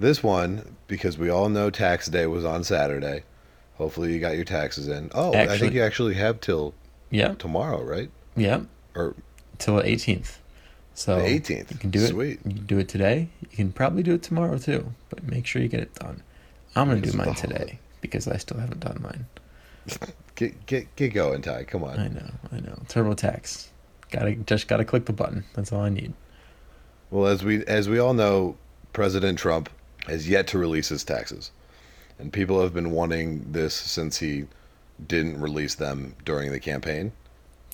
This 0.00 0.22
one, 0.22 0.76
because 0.88 1.18
we 1.18 1.28
all 1.30 1.48
know 1.48 1.70
tax 1.70 2.06
day 2.08 2.26
was 2.26 2.44
on 2.44 2.64
Saturday. 2.64 3.22
Hopefully, 3.76 4.12
you 4.12 4.20
got 4.20 4.34
your 4.36 4.44
taxes 4.44 4.88
in. 4.88 5.10
Oh, 5.14 5.32
I 5.34 5.58
think 5.58 5.72
you 5.74 5.82
actually 5.82 6.14
have 6.14 6.40
till 6.40 6.74
Yeah, 7.10 7.34
tomorrow, 7.34 7.82
right? 7.82 8.10
yeah, 8.36 8.62
Or 8.94 9.14
till 9.58 9.76
the 9.76 9.82
18th. 9.82 10.38
So 10.94 11.16
The 11.16 11.22
18th. 11.40 11.72
You 11.72 11.78
can 11.78 11.90
do 11.90 12.20
it. 12.20 12.38
You 12.44 12.52
can 12.54 12.66
do 12.66 12.78
it 12.78 12.88
today. 12.88 13.28
You 13.50 13.56
can 13.56 13.72
probably 13.72 14.02
do 14.02 14.14
it 14.14 14.22
tomorrow 14.22 14.58
too, 14.58 14.92
but 15.10 15.24
make 15.24 15.46
sure 15.46 15.60
you 15.60 15.68
get 15.68 15.80
it 15.80 15.94
done. 15.94 16.22
I'm 16.76 16.88
gonna 16.88 17.00
do 17.00 17.12
mine 17.12 17.34
today 17.34 17.78
because 18.00 18.28
I 18.28 18.36
still 18.36 18.58
haven't 18.58 18.80
done 18.80 19.00
mine. 19.02 19.26
get 20.36 20.66
get 20.66 20.94
get 20.96 21.12
going, 21.12 21.42
Ty. 21.42 21.64
Come 21.64 21.84
on. 21.84 21.98
I 21.98 22.08
know, 22.08 22.30
I 22.52 22.60
know. 22.60 22.78
TurboTax. 22.88 23.68
Gotta 24.10 24.34
just 24.34 24.68
gotta 24.68 24.84
click 24.84 25.06
the 25.06 25.12
button. 25.12 25.44
That's 25.54 25.72
all 25.72 25.82
I 25.82 25.88
need. 25.88 26.14
Well, 27.10 27.26
as 27.26 27.44
we 27.44 27.64
as 27.66 27.88
we 27.88 27.98
all 27.98 28.14
know, 28.14 28.56
President 28.92 29.38
Trump 29.38 29.68
has 30.06 30.28
yet 30.28 30.46
to 30.48 30.58
release 30.58 30.88
his 30.88 31.02
taxes, 31.02 31.50
and 32.18 32.32
people 32.32 32.60
have 32.62 32.72
been 32.72 32.92
wanting 32.92 33.50
this 33.50 33.74
since 33.74 34.18
he 34.18 34.46
didn't 35.08 35.40
release 35.40 35.74
them 35.74 36.14
during 36.24 36.52
the 36.52 36.60
campaign. 36.60 37.12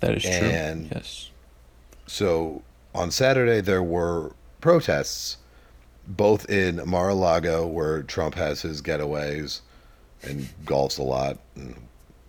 That 0.01 0.17
is 0.17 0.23
true. 0.23 0.31
And- 0.33 0.91
yes. 0.91 1.31
So 2.07 2.63
on 2.95 3.11
Saturday 3.11 3.61
there 3.61 3.83
were 3.83 4.33
protests, 4.61 5.37
both 6.07 6.49
in 6.51 6.83
Mar-a-Lago 6.89 7.67
where 7.67 8.03
Trump 8.03 8.35
has 8.35 8.63
his 8.63 8.83
getaways 8.83 9.61
and 10.23 10.49
golfs 10.65 10.99
a 10.99 11.03
lot, 11.03 11.39
and 11.55 11.77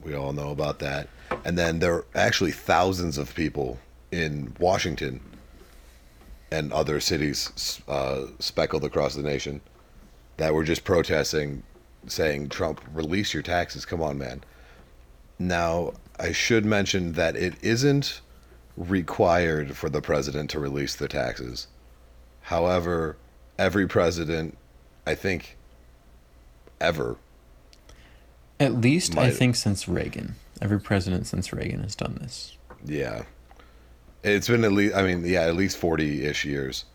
we 0.04 0.16
all 0.16 0.34
know 0.34 0.52
about 0.52 0.80
that. 0.80 1.08
And 1.46 1.58
then 1.58 1.80
there 1.80 1.94
are 1.96 2.06
actually 2.16 2.52
thousands 2.52 3.18
of 3.18 3.34
people 3.36 3.80
in 4.12 4.54
Washington 4.60 5.22
and 6.52 6.72
other 6.74 7.00
cities 7.00 7.82
uh, 7.88 8.26
speckled 8.40 8.84
across 8.84 9.16
the 9.16 9.24
nation 9.24 9.62
that 10.38 10.54
were 10.54 10.64
just 10.64 10.84
protesting, 10.84 11.64
saying, 12.08 12.50
"Trump, 12.50 12.82
release 12.94 13.34
your 13.34 13.44
taxes. 13.44 13.86
Come 13.86 14.02
on, 14.02 14.18
man." 14.18 14.44
Now, 15.40 15.94
I 16.20 16.34
should 16.34 16.66
mention 16.66 17.14
that 17.14 17.36
it 17.36 17.56
isn't 17.62 18.22
required 18.78 19.76
for 19.76 19.90
the 19.90 20.02
president 20.02 20.50
to 20.52 20.60
release 20.60 20.96
the 20.96 21.08
taxes. 21.08 21.68
However, 22.42 23.18
every 23.58 23.88
president, 23.88 24.58
I 25.06 25.16
think, 25.16 25.58
ever, 26.80 27.18
At 28.60 28.74
least 28.76 29.18
I 29.18 29.30
think 29.32 29.56
since 29.56 29.88
Reagan. 29.88 30.36
Every 30.62 30.80
president 30.80 31.28
since 31.28 31.52
Reagan 31.52 31.82
has 31.82 31.96
done 31.96 32.18
this. 32.22 32.58
yeah, 32.86 33.24
it's 34.24 34.48
been 34.48 34.64
at 34.64 34.72
least, 34.72 34.96
I 34.96 35.02
mean, 35.04 35.26
yeah, 35.26 35.42
at 35.42 35.56
least 35.56 35.78
40 35.78 36.26
ish 36.26 36.46
years, 36.46 36.86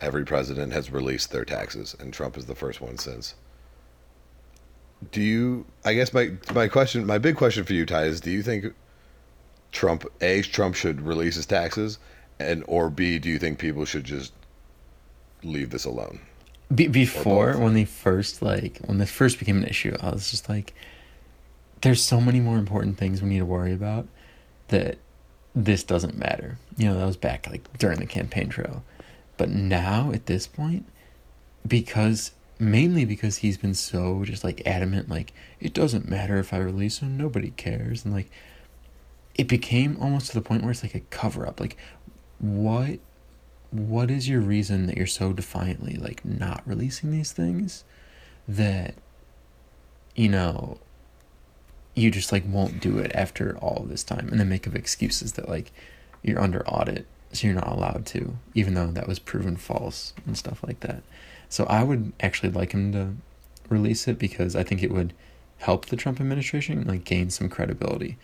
every 0.00 0.24
president 0.24 0.72
has 0.72 0.90
released 0.90 1.30
their 1.30 1.44
taxes, 1.44 1.94
and 1.98 2.12
Trump 2.12 2.36
is 2.36 2.46
the 2.46 2.54
first 2.54 2.80
one 2.80 2.98
since. 2.98 3.34
Do 5.10 5.20
you, 5.20 5.66
I 5.84 5.94
guess 5.94 6.12
my, 6.12 6.32
my 6.54 6.68
question, 6.68 7.04
my 7.06 7.18
big 7.18 7.36
question 7.36 7.64
for 7.64 7.72
you, 7.72 7.84
Ty, 7.84 8.04
is 8.04 8.20
do 8.20 8.30
you 8.30 8.42
think 8.42 8.72
Trump, 9.72 10.04
A, 10.20 10.42
Trump 10.42 10.74
should 10.74 11.00
release 11.00 11.36
his 11.36 11.46
taxes, 11.46 11.98
and, 12.38 12.62
or 12.68 12.90
B, 12.90 13.18
do 13.18 13.28
you 13.28 13.38
think 13.38 13.58
people 13.58 13.84
should 13.84 14.04
just 14.04 14.32
leave 15.42 15.70
this 15.70 15.84
alone? 15.84 16.20
Be- 16.72 16.88
before 16.88 17.58
when 17.58 17.74
they 17.74 17.84
first 17.84 18.40
like 18.40 18.78
when 18.84 18.98
this 18.98 19.10
first 19.10 19.38
became 19.38 19.58
an 19.58 19.64
issue, 19.64 19.96
I 20.00 20.10
was 20.10 20.30
just 20.30 20.48
like, 20.48 20.72
"There's 21.82 22.02
so 22.02 22.20
many 22.20 22.40
more 22.40 22.56
important 22.56 22.96
things 22.96 23.20
we 23.20 23.28
need 23.28 23.40
to 23.40 23.44
worry 23.44 23.72
about 23.72 24.06
that 24.68 24.96
this 25.54 25.82
doesn't 25.82 26.16
matter." 26.16 26.58
You 26.78 26.86
know, 26.88 26.98
that 26.98 27.04
was 27.04 27.16
back 27.16 27.46
like 27.50 27.76
during 27.78 27.98
the 27.98 28.06
campaign 28.06 28.48
trail, 28.48 28.84
but 29.36 29.50
now 29.50 30.12
at 30.12 30.26
this 30.26 30.46
point, 30.46 30.86
because 31.66 32.32
mainly 32.58 33.04
because 33.04 33.38
he's 33.38 33.58
been 33.58 33.74
so 33.74 34.24
just 34.24 34.44
like 34.44 34.66
adamant, 34.66 35.10
like 35.10 35.34
it 35.60 35.74
doesn't 35.74 36.08
matter 36.08 36.38
if 36.38 36.54
I 36.54 36.58
release 36.58 36.98
him, 36.98 37.18
nobody 37.18 37.50
cares, 37.50 38.04
and 38.04 38.14
like 38.14 38.30
it 39.34 39.48
became 39.48 39.96
almost 40.00 40.28
to 40.28 40.34
the 40.34 40.42
point 40.42 40.62
where 40.62 40.70
it's 40.70 40.82
like 40.82 40.94
a 40.94 41.00
cover 41.00 41.46
up. 41.46 41.60
Like, 41.60 41.76
what 42.38 42.98
what 43.72 44.10
is 44.10 44.28
your 44.28 44.40
reason 44.40 44.86
that 44.86 44.98
you're 44.98 45.06
so 45.06 45.32
defiantly 45.32 45.94
like 45.94 46.22
not 46.24 46.62
releasing 46.66 47.10
these 47.10 47.32
things 47.32 47.84
that 48.46 48.94
you 50.14 50.28
know 50.28 50.78
you 51.94 52.10
just 52.10 52.32
like 52.32 52.44
won't 52.46 52.80
do 52.80 52.98
it 52.98 53.10
after 53.14 53.56
all 53.58 53.86
this 53.88 54.04
time 54.04 54.28
and 54.28 54.38
then 54.38 54.48
make 54.48 54.68
up 54.68 54.74
excuses 54.74 55.32
that 55.32 55.48
like 55.48 55.72
you're 56.22 56.40
under 56.40 56.66
audit 56.68 57.06
so 57.32 57.46
you're 57.46 57.56
not 57.56 57.68
allowed 57.68 58.04
to 58.04 58.36
even 58.54 58.74
though 58.74 58.88
that 58.88 59.08
was 59.08 59.18
proven 59.18 59.56
false 59.56 60.12
and 60.26 60.36
stuff 60.36 60.62
like 60.62 60.80
that 60.80 61.02
so 61.48 61.64
i 61.64 61.82
would 61.82 62.12
actually 62.20 62.50
like 62.50 62.72
him 62.72 62.92
to 62.92 63.14
release 63.70 64.06
it 64.06 64.18
because 64.18 64.54
i 64.54 64.62
think 64.62 64.82
it 64.82 64.90
would 64.90 65.14
help 65.58 65.86
the 65.86 65.96
trump 65.96 66.20
administration 66.20 66.86
like 66.86 67.04
gain 67.04 67.30
some 67.30 67.48
credibility 67.48 68.18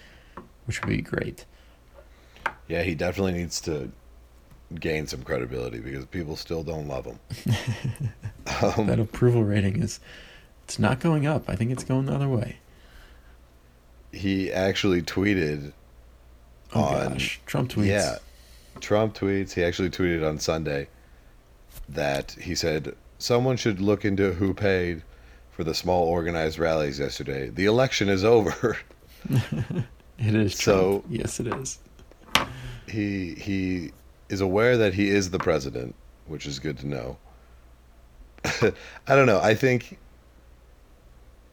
which 0.68 0.80
would 0.80 0.88
be 0.88 1.00
great 1.02 1.44
Yeah, 2.68 2.82
he 2.82 2.94
definitely 2.94 3.32
needs 3.32 3.60
to 3.62 3.90
gain 4.78 5.06
some 5.08 5.22
credibility 5.22 5.78
because 5.80 6.04
people 6.06 6.36
still 6.36 6.62
don't 6.62 6.86
love 6.86 7.06
him. 7.06 7.18
um, 8.62 8.86
that 8.86 9.00
approval 9.00 9.42
rating 9.42 9.82
is 9.82 9.98
it's 10.64 10.78
not 10.78 11.00
going 11.00 11.26
up 11.26 11.48
i 11.48 11.56
think 11.56 11.70
it's 11.72 11.84
going 11.84 12.04
the 12.06 12.14
other 12.14 12.28
way 12.28 12.58
he 14.12 14.52
actually 14.52 15.02
tweeted 15.02 15.72
Oh 16.74 16.82
on 16.82 17.12
gosh, 17.14 17.40
Trump 17.46 17.70
tweets. 17.70 17.86
yeah, 17.86 18.16
Trump 18.80 19.14
tweets. 19.16 19.52
He 19.54 19.64
actually 19.64 19.88
tweeted 19.88 20.26
on 20.28 20.38
Sunday 20.38 20.88
that 21.88 22.32
he 22.32 22.54
said 22.54 22.94
someone 23.18 23.56
should 23.56 23.80
look 23.80 24.04
into 24.04 24.32
who 24.34 24.52
paid 24.52 25.02
for 25.50 25.64
the 25.64 25.72
small 25.74 26.04
organized 26.06 26.58
rallies 26.58 26.98
yesterday. 26.98 27.48
The 27.48 27.64
election 27.64 28.10
is 28.10 28.22
over. 28.22 28.76
it 30.18 30.34
is 30.34 30.54
So- 30.54 31.00
Trump. 31.00 31.04
yes, 31.10 31.40
it 31.40 31.46
is. 31.48 31.78
he 32.86 33.34
he 33.34 33.92
is 34.28 34.40
aware 34.40 34.76
that 34.76 34.94
he 34.94 35.08
is 35.08 35.30
the 35.30 35.38
president, 35.38 35.94
which 36.26 36.46
is 36.46 36.58
good 36.58 36.78
to 36.78 36.86
know. 36.86 37.16
I 38.44 39.14
don't 39.14 39.26
know. 39.26 39.40
I 39.40 39.54
think 39.54 39.98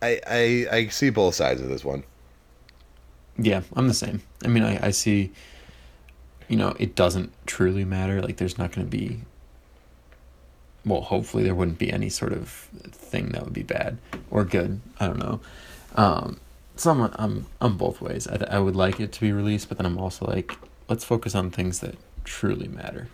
I 0.02 0.20
I 0.28 0.68
I 0.78 0.88
see 0.88 1.10
both 1.10 1.36
sides 1.36 1.62
of 1.62 1.70
this 1.70 1.84
one. 1.84 2.04
Yeah, 3.38 3.62
I'm 3.76 3.88
the 3.88 3.94
same. 3.94 4.22
I 4.44 4.48
mean, 4.48 4.64
I, 4.64 4.88
I 4.88 4.92
see. 4.92 5.32
You 6.48 6.58
know, 6.58 6.76
it 6.80 6.96
doesn't 6.96 7.34
truly 7.48 7.84
matter. 7.84 8.22
Like, 8.22 8.38
there's 8.38 8.58
not 8.58 8.72
going 8.72 8.86
to 8.88 8.92
be 8.98 9.22
well, 10.86 11.02
hopefully 11.02 11.44
there 11.44 11.56
wouldn't 11.56 11.80
be 11.80 11.92
any 11.92 12.10
sort 12.10 12.32
of 12.32 12.48
thing 12.92 13.30
that 13.30 13.44
would 13.44 13.54
be 13.54 13.64
bad 13.64 13.98
or 14.30 14.46
good. 14.46 14.80
I 15.00 15.08
don't 15.08 15.18
know. 15.18 15.40
Um, 15.96 16.40
so 16.76 16.92
I'm, 16.92 17.02
um, 17.02 17.12
I'm, 17.16 17.24
um, 17.32 17.46
I'm 17.62 17.78
both 17.78 18.02
ways. 18.02 18.28
I, 18.28 18.38
I 18.50 18.60
would 18.60 18.76
like 18.76 19.00
it 19.00 19.12
to 19.14 19.22
be 19.22 19.32
released, 19.32 19.70
but 19.70 19.78
then 19.78 19.86
I'm 19.86 19.98
also 19.98 20.26
like, 20.26 20.58
let's 20.90 21.04
focus 21.04 21.36
on 21.36 21.52
things 21.52 21.80
that 21.80 21.96
truly 22.24 22.68
matter. 22.68 23.08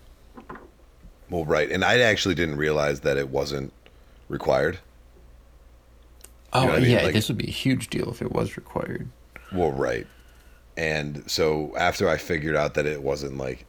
Well, 1.29 1.45
right, 1.45 1.71
and 1.71 1.83
I 1.85 1.99
actually 1.99 2.35
didn't 2.35 2.57
realize 2.57 3.01
that 3.01 3.17
it 3.17 3.29
wasn't 3.29 3.71
required. 4.27 4.79
Oh 6.53 6.61
know 6.61 6.67
what 6.67 6.75
I 6.77 6.79
mean? 6.81 6.91
yeah, 6.91 7.03
Like- 7.03 7.13
this 7.13 7.27
would 7.29 7.37
be 7.37 7.47
a 7.47 7.51
huge 7.51 7.89
deal 7.89 8.09
if 8.09 8.21
it 8.21 8.31
was 8.31 8.57
required. 8.57 9.07
Well, 9.53 9.71
right. 9.71 10.07
And 10.77 11.29
so 11.29 11.73
after 11.77 12.07
I 12.09 12.17
figured 12.17 12.55
out 12.55 12.73
that 12.75 12.85
it 12.85 13.01
wasn't 13.01 13.37
like 13.37 13.65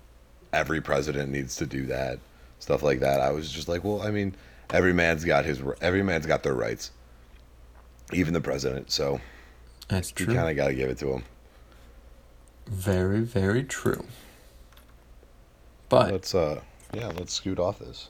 every 0.53 0.81
president 0.81 1.31
needs 1.31 1.57
to 1.57 1.67
do 1.67 1.87
that, 1.87 2.19
stuff 2.61 2.83
like 2.83 3.01
that, 3.01 3.21
I 3.21 3.31
was 3.31 3.51
just 3.51 3.69
like, 3.69 3.83
well, 3.85 4.03
I 4.03 4.11
mean, 4.11 4.35
every 4.73 4.93
man's 4.93 5.25
got 5.25 5.45
his 5.45 5.61
every 5.81 6.03
man's 6.03 6.27
got 6.27 6.43
their 6.43 6.55
rights. 6.55 6.91
Even 8.13 8.35
the 8.35 8.41
president, 8.41 8.91
so 8.91 9.21
That's 9.89 10.11
true. 10.11 10.27
you 10.33 10.35
kind 10.39 10.51
of 10.51 10.57
got 10.57 10.69
to 10.69 10.75
give 10.75 10.89
it 10.91 10.99
to 10.99 11.13
him. 11.13 11.25
Very, 12.67 13.21
very 13.21 13.65
true. 13.65 14.05
But 15.89 16.11
Let's 16.13 16.35
uh 16.35 16.61
yeah, 16.95 17.09
let's 17.09 17.33
scoot 17.35 17.59
off 17.59 17.79
this. 17.79 18.09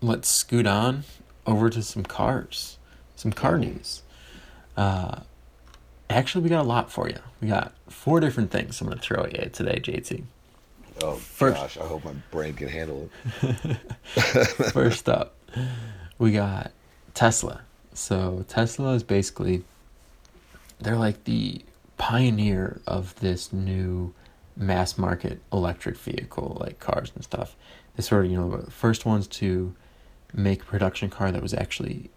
let's 0.00 0.28
scoot 0.28 0.66
on 0.66 1.04
over 1.46 1.70
to 1.70 1.82
some 1.82 2.02
cars, 2.04 2.78
some 3.16 3.32
car 3.32 3.58
news. 3.58 4.02
Uh, 4.76 5.20
actually, 6.10 6.42
we 6.44 6.48
got 6.50 6.62
a 6.64 6.68
lot 6.68 6.90
for 6.92 7.08
you. 7.08 7.18
We 7.40 7.48
got 7.48 7.72
four 7.88 8.20
different 8.20 8.50
things 8.50 8.80
I'm 8.80 8.86
going 8.88 8.98
to 8.98 9.02
throw 9.04 9.24
at 9.24 9.32
you 9.36 9.48
today, 9.50 9.80
JT. 9.80 10.24
Oh 11.02 11.14
First- 11.14 11.56
gosh, 11.56 11.76
I 11.78 11.86
hope 11.86 12.04
my 12.04 12.12
brain 12.30 12.54
can 12.54 12.68
handle 12.68 13.10
it. 13.42 13.76
First 14.72 15.08
up, 15.08 15.34
we 16.18 16.32
got 16.32 16.72
Tesla. 17.14 17.60
So 17.94 18.44
Tesla 18.48 18.94
is 18.94 19.02
basically 19.04 19.64
they're 20.80 20.96
like 20.96 21.24
the 21.24 21.62
pioneer 21.96 22.80
of 22.86 23.14
this 23.20 23.52
new 23.52 24.14
mass 24.56 24.96
market 24.98 25.40
electric 25.52 25.96
vehicle 25.96 26.56
like 26.60 26.78
cars 26.80 27.12
and 27.14 27.24
stuff. 27.24 27.56
They 27.96 28.02
sort 28.02 28.24
of, 28.24 28.30
you 28.30 28.36
know, 28.38 28.56
the 28.56 28.70
first 28.70 29.04
ones 29.04 29.26
to 29.28 29.74
make 30.32 30.62
a 30.62 30.64
production 30.66 31.10
car 31.10 31.32
that 31.32 31.42
was 31.42 31.54
actually 31.54 32.10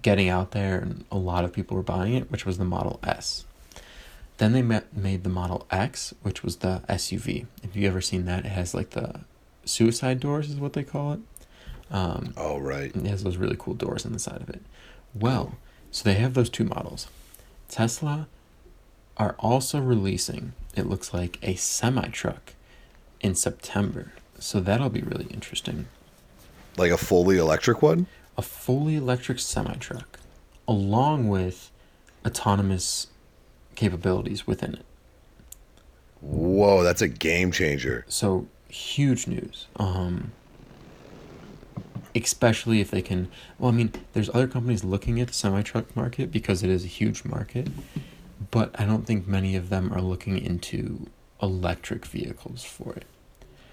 getting 0.00 0.28
out 0.28 0.52
there 0.52 0.78
and 0.78 1.04
a 1.10 1.16
lot 1.18 1.44
of 1.44 1.52
people 1.52 1.76
were 1.76 1.82
buying 1.82 2.14
it, 2.14 2.30
which 2.30 2.46
was 2.46 2.58
the 2.58 2.64
Model 2.64 2.98
S. 3.02 3.44
Then 4.38 4.52
they 4.52 4.62
ma- 4.62 4.80
made 4.92 5.22
the 5.24 5.28
Model 5.30 5.66
X, 5.70 6.14
which 6.22 6.42
was 6.42 6.56
the 6.56 6.82
SUV. 6.88 7.46
If 7.62 7.76
you 7.76 7.86
ever 7.88 8.00
seen 8.00 8.24
that, 8.26 8.44
it 8.46 8.50
has 8.50 8.74
like 8.74 8.90
the 8.90 9.20
suicide 9.64 10.18
doors, 10.20 10.50
is 10.50 10.56
what 10.56 10.72
they 10.72 10.82
call 10.84 11.12
it. 11.14 11.20
Um, 11.90 12.32
Oh 12.36 12.58
right. 12.58 12.94
it 12.94 13.06
has 13.06 13.22
those 13.22 13.36
really 13.36 13.56
cool 13.58 13.74
doors 13.74 14.06
on 14.06 14.12
the 14.12 14.18
side 14.18 14.40
of 14.40 14.48
it. 14.48 14.62
Well, 15.14 15.56
so 15.90 16.04
they 16.04 16.14
have 16.14 16.34
those 16.34 16.48
two 16.48 16.64
models. 16.64 17.06
Tesla 17.72 18.28
are 19.16 19.34
also 19.38 19.80
releasing, 19.80 20.52
it 20.76 20.86
looks 20.86 21.14
like, 21.14 21.38
a 21.42 21.54
semi 21.54 22.06
truck 22.08 22.52
in 23.22 23.34
September. 23.34 24.12
So 24.38 24.60
that'll 24.60 24.90
be 24.90 25.00
really 25.00 25.24
interesting. 25.30 25.86
Like 26.76 26.90
a 26.90 26.98
fully 26.98 27.38
electric 27.38 27.80
one? 27.80 28.08
A 28.36 28.42
fully 28.42 28.96
electric 28.96 29.38
semi 29.38 29.72
truck, 29.76 30.20
along 30.68 31.28
with 31.28 31.70
autonomous 32.26 33.06
capabilities 33.74 34.46
within 34.46 34.74
it. 34.74 34.84
Whoa, 36.20 36.82
that's 36.82 37.00
a 37.00 37.08
game 37.08 37.52
changer. 37.52 38.04
So 38.06 38.48
huge 38.68 39.26
news. 39.26 39.66
Um, 39.76 40.32
especially 42.14 42.80
if 42.80 42.90
they 42.90 43.02
can. 43.02 43.28
Well, 43.58 43.70
I 43.70 43.74
mean, 43.74 43.92
there's 44.12 44.28
other 44.30 44.46
companies 44.46 44.84
looking 44.84 45.20
at 45.20 45.28
the 45.28 45.34
semi 45.34 45.62
truck 45.62 45.94
market 45.96 46.30
because 46.30 46.62
it 46.62 46.70
is 46.70 46.84
a 46.84 46.88
huge 46.88 47.24
market, 47.24 47.68
but 48.50 48.78
I 48.78 48.84
don't 48.84 49.06
think 49.06 49.26
many 49.26 49.56
of 49.56 49.68
them 49.68 49.92
are 49.92 50.00
looking 50.00 50.38
into 50.38 51.06
electric 51.42 52.06
vehicles 52.06 52.64
for 52.64 52.94
it. 52.94 53.04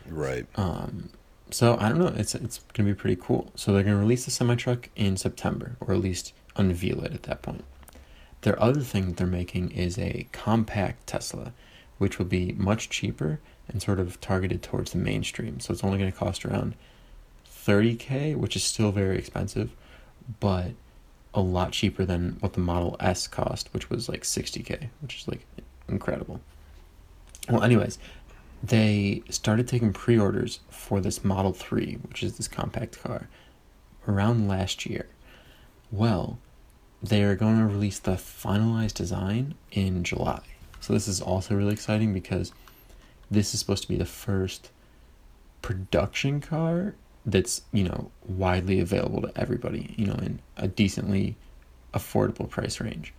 Right. 0.07 0.45
Um, 0.55 1.09
so 1.51 1.77
I 1.79 1.89
don't 1.89 1.99
know. 1.99 2.13
It's 2.15 2.35
it's 2.35 2.59
gonna 2.73 2.89
be 2.89 2.95
pretty 2.95 3.19
cool. 3.21 3.51
So 3.55 3.73
they're 3.73 3.83
gonna 3.83 3.97
release 3.97 4.25
the 4.25 4.31
semi 4.31 4.55
truck 4.55 4.89
in 4.95 5.17
September, 5.17 5.75
or 5.79 5.93
at 5.93 5.99
least 5.99 6.33
unveil 6.55 7.03
it 7.03 7.13
at 7.13 7.23
that 7.23 7.41
point. 7.41 7.63
Their 8.41 8.61
other 8.61 8.81
thing 8.81 9.07
that 9.07 9.17
they're 9.17 9.27
making 9.27 9.71
is 9.71 9.97
a 9.97 10.27
compact 10.31 11.07
Tesla, 11.07 11.53
which 11.97 12.17
will 12.17 12.25
be 12.25 12.53
much 12.53 12.89
cheaper 12.89 13.39
and 13.67 13.81
sort 13.81 13.99
of 13.99 14.19
targeted 14.21 14.63
towards 14.63 14.91
the 14.91 14.97
mainstream. 14.97 15.59
So 15.59 15.73
it's 15.73 15.83
only 15.83 15.97
going 15.97 16.11
to 16.11 16.17
cost 16.17 16.45
around 16.45 16.75
30k, 17.69 18.35
which 18.35 18.55
is 18.55 18.63
still 18.63 18.91
very 18.91 19.17
expensive, 19.17 19.69
but 20.39 20.71
a 21.35 21.41
lot 21.41 21.71
cheaper 21.71 22.03
than 22.03 22.37
what 22.39 22.53
the 22.53 22.59
Model 22.59 22.95
S 22.99 23.27
cost, 23.27 23.71
which 23.73 23.89
was 23.89 24.09
like 24.09 24.23
60k, 24.23 24.89
which 25.01 25.17
is 25.17 25.27
like 25.27 25.45
incredible. 25.87 26.41
Well, 27.47 27.63
anyways, 27.63 27.99
they 28.63 29.21
started 29.29 29.67
taking 29.67 29.93
pre-orders 29.93 30.59
for 30.69 30.99
this 30.99 31.23
Model 31.23 31.53
3, 31.53 31.99
which 32.07 32.23
is 32.23 32.37
this 32.37 32.47
compact 32.47 33.01
car, 33.03 33.27
around 34.07 34.47
last 34.47 34.87
year. 34.87 35.07
Well, 35.91 36.39
they 37.03 37.23
are 37.23 37.35
going 37.35 37.59
to 37.59 37.65
release 37.65 37.99
the 37.99 38.13
finalized 38.13 38.95
design 38.95 39.53
in 39.71 40.03
July. 40.03 40.41
So 40.81 40.93
this 40.93 41.07
is 41.07 41.21
also 41.21 41.55
really 41.55 41.73
exciting 41.73 42.13
because 42.13 42.51
this 43.29 43.53
is 43.53 43.59
supposed 43.59 43.83
to 43.83 43.89
be 43.89 43.97
the 43.97 44.05
first 44.05 44.71
production 45.61 46.41
car 46.41 46.95
that's, 47.31 47.61
you 47.71 47.83
know, 47.83 48.11
widely 48.27 48.79
available 48.79 49.21
to 49.21 49.31
everybody, 49.35 49.93
you 49.97 50.05
know, 50.07 50.15
in 50.15 50.39
a 50.57 50.67
decently 50.67 51.35
affordable 51.93 52.49
price 52.49 52.79
range. 52.79 53.13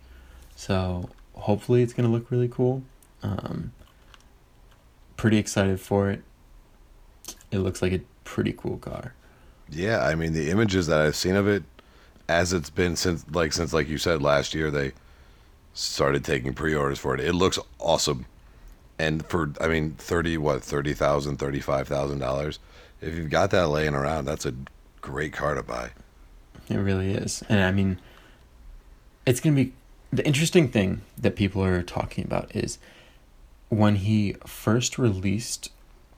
So 0.55 1.09
hopefully 1.33 1.81
it's 1.81 1.93
going 1.93 2.07
to 2.07 2.11
look 2.11 2.31
really 2.31 2.47
cool. 2.47 2.83
Um, 3.23 3.71
pretty 5.17 5.37
excited 5.37 5.79
for 5.79 6.09
it. 6.09 6.21
It 7.51 7.59
looks 7.59 7.81
like 7.81 7.93
a 7.93 8.01
pretty 8.23 8.53
cool 8.53 8.77
car. 8.77 9.13
Yeah, 9.69 10.03
I 10.03 10.15
mean 10.15 10.33
the 10.33 10.49
images 10.49 10.87
that 10.87 11.01
I've 11.01 11.15
seen 11.15 11.35
of 11.35 11.47
it, 11.47 11.63
as 12.27 12.53
it's 12.53 12.69
been 12.69 12.95
since 12.95 13.25
like 13.31 13.53
since 13.53 13.73
like 13.73 13.87
you 13.87 13.97
said 13.97 14.21
last 14.21 14.53
year 14.53 14.71
they 14.71 14.93
started 15.73 16.25
taking 16.25 16.53
pre-orders 16.53 16.99
for 16.99 17.13
it. 17.13 17.19
It 17.21 17.33
looks 17.33 17.59
awesome, 17.79 18.25
and 18.99 19.25
for 19.25 19.51
I 19.59 19.67
mean 19.67 19.91
thirty 19.93 20.37
what 20.37 20.63
thirty 20.63 20.93
thousand 20.93 21.37
thirty 21.37 21.59
five 21.59 21.87
thousand 21.87 22.19
dollars, 22.19 22.59
if 23.01 23.15
you've 23.15 23.29
got 23.29 23.51
that 23.51 23.67
laying 23.67 23.95
around, 23.95 24.25
that's 24.25 24.45
a 24.45 24.53
great 25.01 25.33
car 25.33 25.55
to 25.55 25.63
buy. 25.63 25.91
It 26.69 26.77
really 26.77 27.11
is. 27.11 27.43
And 27.49 27.61
I 27.61 27.71
mean, 27.71 27.99
it's 29.25 29.39
to 29.41 29.51
be 29.51 29.73
the 30.11 30.25
interesting 30.25 30.67
thing 30.67 31.01
that 31.17 31.35
people 31.35 31.63
are 31.63 31.81
talking 31.81 32.23
about 32.23 32.55
is 32.55 32.77
when 33.69 33.95
he 33.95 34.33
first 34.45 34.97
released 34.97 35.71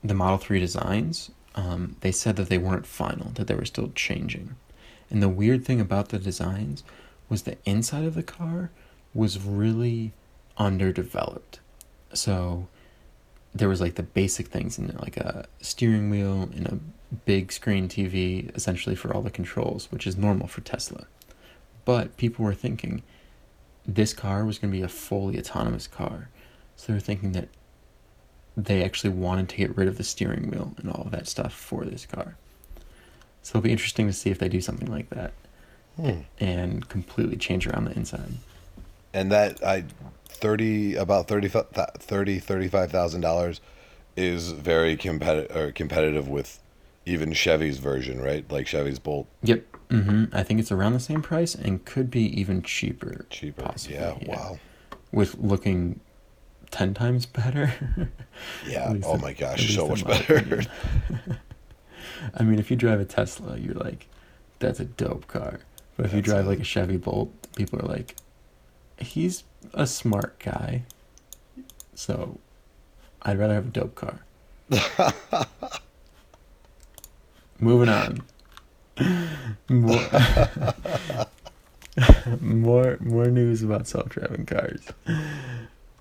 the 0.04 0.14
Model 0.14 0.38
3 0.38 0.60
designs, 0.60 1.32
um, 1.56 1.96
they 2.02 2.12
said 2.12 2.36
that 2.36 2.50
they 2.50 2.58
weren't 2.58 2.86
final, 2.86 3.30
that 3.36 3.48
they 3.48 3.56
were 3.56 3.66
still 3.66 3.92
changing. 3.96 4.56
And 5.10 5.22
the 5.22 5.30
weird 5.30 5.64
thing 5.64 5.80
about 5.80 6.10
the 6.10 6.18
designs 6.18 6.84
was 7.30 7.44
the 7.44 7.58
inside 7.66 8.04
of 8.04 8.16
the 8.16 8.24
car 8.24 8.72
was 9.14 9.40
really 9.40 10.12
underdeveloped. 10.58 11.60
So 12.14 12.68
there 13.54 13.70
was 13.70 13.82
like 13.82 13.96
the 13.96 14.04
basic 14.04 14.48
things 14.48 14.78
in 14.78 14.88
there, 14.88 14.98
like 15.00 15.18
a 15.18 15.46
steering 15.62 16.10
wheel 16.10 16.50
and 16.56 16.68
a 16.68 16.80
big 17.26 17.52
screen 17.52 17.88
TV, 17.88 18.56
essentially 18.56 18.96
for 18.96 19.14
all 19.14 19.22
the 19.22 19.30
controls, 19.30 19.92
which 19.92 20.08
is 20.08 20.18
normal 20.18 20.48
for 20.48 20.62
Tesla. 20.62 21.06
But 21.86 22.18
people 22.18 22.46
were 22.46 22.56
thinking 22.56 23.04
this 23.86 24.14
car 24.14 24.46
was 24.46 24.58
going 24.58 24.72
to 24.72 24.78
be 24.78 24.84
a 24.84 24.88
fully 24.88 25.38
autonomous 25.38 25.88
car. 25.88 26.30
So 26.76 26.88
they 26.88 26.94
were 26.94 27.00
thinking 27.00 27.34
that 27.34 27.50
they 28.56 28.84
actually 28.84 29.12
wanted 29.12 29.50
to 29.50 29.58
get 29.58 29.76
rid 29.76 29.88
of 29.88 29.98
the 29.98 30.04
steering 30.04 30.50
wheel 30.50 30.74
and 30.78 30.90
all 30.90 31.04
of 31.04 31.12
that 31.12 31.28
stuff 31.28 31.54
for 31.54 31.86
this 31.86 32.06
car. 32.06 32.38
So 33.42 33.52
it'll 33.52 33.62
be 33.62 33.72
interesting 33.72 34.08
to 34.08 34.14
see 34.14 34.30
if 34.30 34.40
they 34.40 34.50
do 34.50 34.62
something 34.62 34.90
like 34.90 35.10
that 35.10 35.34
Hmm. 35.96 36.22
and 36.40 36.90
completely 36.90 37.36
change 37.38 37.68
around 37.68 37.86
the 37.86 37.96
inside. 37.96 38.34
And 39.14 39.32
that 39.32 39.64
I 39.64 39.86
thirty 40.28 40.96
about 40.96 41.28
30 41.28 41.48
30 41.48 42.40
35,000 42.40 43.22
dollars 43.22 43.62
is 44.16 44.52
very 44.52 44.96
competitive 44.98 45.56
or 45.56 45.72
competitive 45.72 46.28
with 46.28 46.60
even 47.06 47.34
Chevy's 47.34 47.78
version, 47.80 48.22
right? 48.22 48.50
Like 48.52 48.68
Chevy's 48.68 49.00
Bolt 49.00 49.28
Yep. 49.44 49.66
Mm-hmm. 49.90 50.36
I 50.36 50.44
think 50.44 50.60
it's 50.60 50.72
around 50.72 50.94
the 50.94 51.00
same 51.00 51.22
price 51.22 51.54
and 51.54 51.84
could 51.86 52.10
be 52.10 52.40
even 52.40 52.62
cheaper. 52.64 53.26
cheaper. 53.30 53.62
Possibly, 53.64 53.98
yeah, 53.98 54.18
yeah. 54.22 54.36
wow. 54.36 54.60
With 55.12 55.36
looking 55.38 56.00
10 56.72 56.94
times 56.94 57.26
better. 57.26 57.74
Yeah. 58.68 58.94
Oh 59.04 59.18
my 59.18 59.34
gosh, 59.34 59.76
so 59.76 59.88
much 59.88 60.06
better. 60.06 60.64
I 62.34 62.44
mean, 62.44 62.58
if 62.60 62.72
you 62.72 62.78
drive 62.78 63.00
a 63.00 63.06
Tesla, 63.06 63.58
you're 63.58 63.76
like, 63.76 64.08
that's 64.60 64.80
a 64.80 64.86
dope 64.86 65.28
car. 65.28 65.60
But 65.96 66.08
if 66.08 66.14
you 66.14 66.22
drive 66.22 66.46
a- 66.46 66.50
like 66.50 66.60
a 66.60 66.64
Chevy 66.64 66.98
Bolt, 66.98 67.32
people 67.56 67.80
are 67.80 67.88
like, 67.88 68.16
he's 69.04 69.44
a 69.74 69.88
smart 69.88 70.40
guy. 70.40 70.84
So 71.96 72.40
I'd 73.22 73.38
rather 73.38 73.54
have 73.54 73.68
a 73.68 73.70
dope 73.70 73.96
car. 73.96 74.20
Moving 77.60 77.90
on. 77.90 78.22
more, 79.70 80.02
more 82.40 82.98
more 83.00 83.26
news 83.28 83.64
about 83.64 83.88
self-driving 83.88 84.46
cars. 84.46 84.82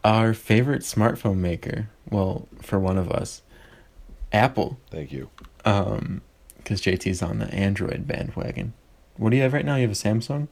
Our 0.04 0.34
favorite 0.34 0.82
smartphone 0.82 1.36
maker, 1.38 1.88
well, 2.10 2.48
for 2.60 2.78
one 2.78 2.98
of 2.98 3.10
us, 3.10 3.42
Apple, 4.32 4.78
Thank 4.90 5.12
you. 5.12 5.30
um, 5.64 6.22
because 6.56 6.80
JT's 6.82 7.22
on 7.22 7.38
the 7.38 7.52
Android 7.54 8.06
bandwagon. 8.06 8.72
What 9.16 9.30
do 9.30 9.36
you 9.36 9.42
have 9.42 9.52
right 9.52 9.64
now? 9.64 9.76
You 9.76 9.82
have 9.82 9.90
a 9.90 9.94
Samsung. 9.94 10.48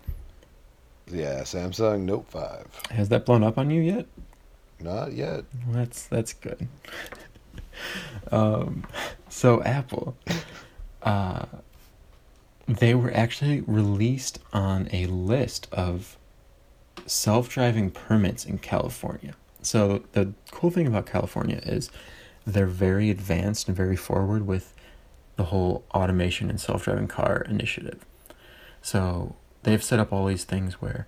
Yeah, 1.12 1.42
Samsung 1.42 2.03
Note 2.03 2.27
5. 2.29 2.66
Has 2.90 3.09
that 3.09 3.27
blown 3.27 3.42
up 3.42 3.59
on 3.59 3.70
you 3.70 3.81
yet? 3.81 4.07
Not 4.81 5.12
yet. 5.12 5.44
That's 5.68 6.07
that's 6.07 6.33
good. 6.33 6.66
um, 8.33 8.87
so 9.29 9.62
Apple, 9.62 10.16
uh, 11.03 11.46
they 12.66 12.94
were 12.94 13.12
actually 13.12 13.61
released 13.62 14.38
on 14.53 14.88
a 14.92 15.07
list 15.07 15.68
of 15.73 16.16
self-driving 17.07 17.90
permits 17.90 18.44
in 18.44 18.59
California. 18.59 19.35
So 19.62 20.05
the 20.12 20.33
cool 20.51 20.70
thing 20.70 20.87
about 20.87 21.07
California 21.07 21.61
is 21.62 21.90
they're 22.46 22.66
very 22.66 23.11
advanced 23.11 23.68
and 23.68 23.77
very 23.77 23.96
forward 23.96 24.46
with 24.46 24.73
the 25.37 25.44
whole 25.44 25.85
automation 25.94 26.49
and 26.49 26.61
self-driving 26.61 27.09
car 27.09 27.44
initiative. 27.49 28.05
So 28.83 29.37
they've 29.62 29.83
set 29.83 29.99
up 29.99 30.12
all 30.12 30.27
these 30.27 30.44
things 30.44 30.75
where 30.75 31.07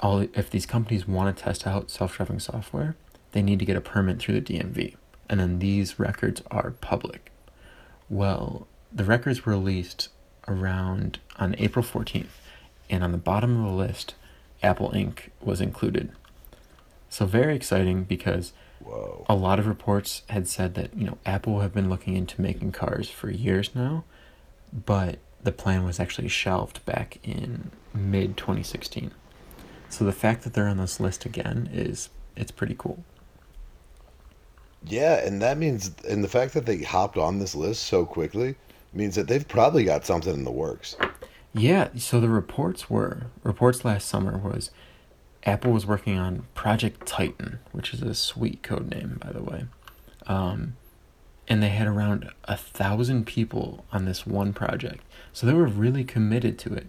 all 0.00 0.20
if 0.20 0.50
these 0.50 0.66
companies 0.66 1.06
want 1.06 1.36
to 1.36 1.42
test 1.42 1.66
out 1.66 1.90
self-driving 1.90 2.40
software, 2.40 2.96
they 3.32 3.42
need 3.42 3.58
to 3.58 3.64
get 3.64 3.76
a 3.76 3.80
permit 3.80 4.18
through 4.18 4.40
the 4.40 4.58
DMV, 4.58 4.96
and 5.28 5.40
then 5.40 5.58
these 5.58 5.98
records 5.98 6.42
are 6.50 6.70
public. 6.70 7.30
Well, 8.08 8.66
the 8.92 9.04
records 9.04 9.44
were 9.44 9.52
released 9.52 10.08
around 10.48 11.20
on 11.38 11.54
April 11.58 11.84
14th, 11.84 12.26
and 12.88 13.04
on 13.04 13.12
the 13.12 13.18
bottom 13.18 13.64
of 13.64 13.70
the 13.70 13.76
list, 13.76 14.14
Apple 14.62 14.90
Inc. 14.90 15.28
was 15.40 15.60
included. 15.60 16.10
So 17.08 17.26
very 17.26 17.54
exciting 17.54 18.04
because 18.04 18.52
Whoa. 18.80 19.24
a 19.28 19.34
lot 19.34 19.58
of 19.58 19.66
reports 19.66 20.22
had 20.28 20.48
said 20.48 20.74
that 20.74 20.96
you 20.96 21.04
know 21.04 21.18
Apple 21.26 21.60
have 21.60 21.74
been 21.74 21.90
looking 21.90 22.16
into 22.16 22.40
making 22.40 22.72
cars 22.72 23.10
for 23.10 23.30
years 23.30 23.74
now, 23.74 24.04
but 24.72 25.18
the 25.42 25.52
plan 25.52 25.84
was 25.84 25.98
actually 25.98 26.28
shelved 26.28 26.84
back 26.84 27.18
in 27.22 27.70
mid 27.94 28.36
2016. 28.36 29.12
So 29.88 30.04
the 30.04 30.12
fact 30.12 30.44
that 30.44 30.54
they're 30.54 30.68
on 30.68 30.76
this 30.76 31.00
list 31.00 31.24
again 31.24 31.68
is 31.72 32.10
it's 32.36 32.50
pretty 32.50 32.76
cool. 32.78 33.04
Yeah, 34.84 35.16
and 35.24 35.42
that 35.42 35.58
means, 35.58 35.90
and 36.08 36.24
the 36.24 36.28
fact 36.28 36.54
that 36.54 36.64
they 36.64 36.78
hopped 36.78 37.18
on 37.18 37.38
this 37.38 37.54
list 37.54 37.84
so 37.84 38.06
quickly 38.06 38.54
means 38.92 39.14
that 39.14 39.28
they've 39.28 39.46
probably 39.46 39.84
got 39.84 40.06
something 40.06 40.32
in 40.32 40.44
the 40.44 40.50
works. 40.50 40.96
Yeah, 41.52 41.88
so 41.96 42.20
the 42.20 42.28
reports 42.28 42.88
were 42.88 43.26
reports 43.42 43.84
last 43.84 44.08
summer 44.08 44.38
was 44.38 44.70
Apple 45.44 45.72
was 45.72 45.86
working 45.86 46.16
on 46.16 46.46
Project 46.54 47.06
Titan, 47.06 47.58
which 47.72 47.92
is 47.92 48.02
a 48.02 48.14
sweet 48.14 48.62
code 48.62 48.88
name 48.90 49.20
by 49.22 49.32
the 49.32 49.42
way. 49.42 49.64
Um, 50.26 50.76
and 51.48 51.62
they 51.62 51.70
had 51.70 51.88
around 51.88 52.30
a 52.44 52.56
thousand 52.56 53.26
people 53.26 53.84
on 53.92 54.04
this 54.04 54.24
one 54.24 54.52
project. 54.52 55.02
So 55.32 55.46
they 55.46 55.52
were 55.52 55.66
really 55.66 56.04
committed 56.04 56.58
to 56.60 56.74
it. 56.74 56.86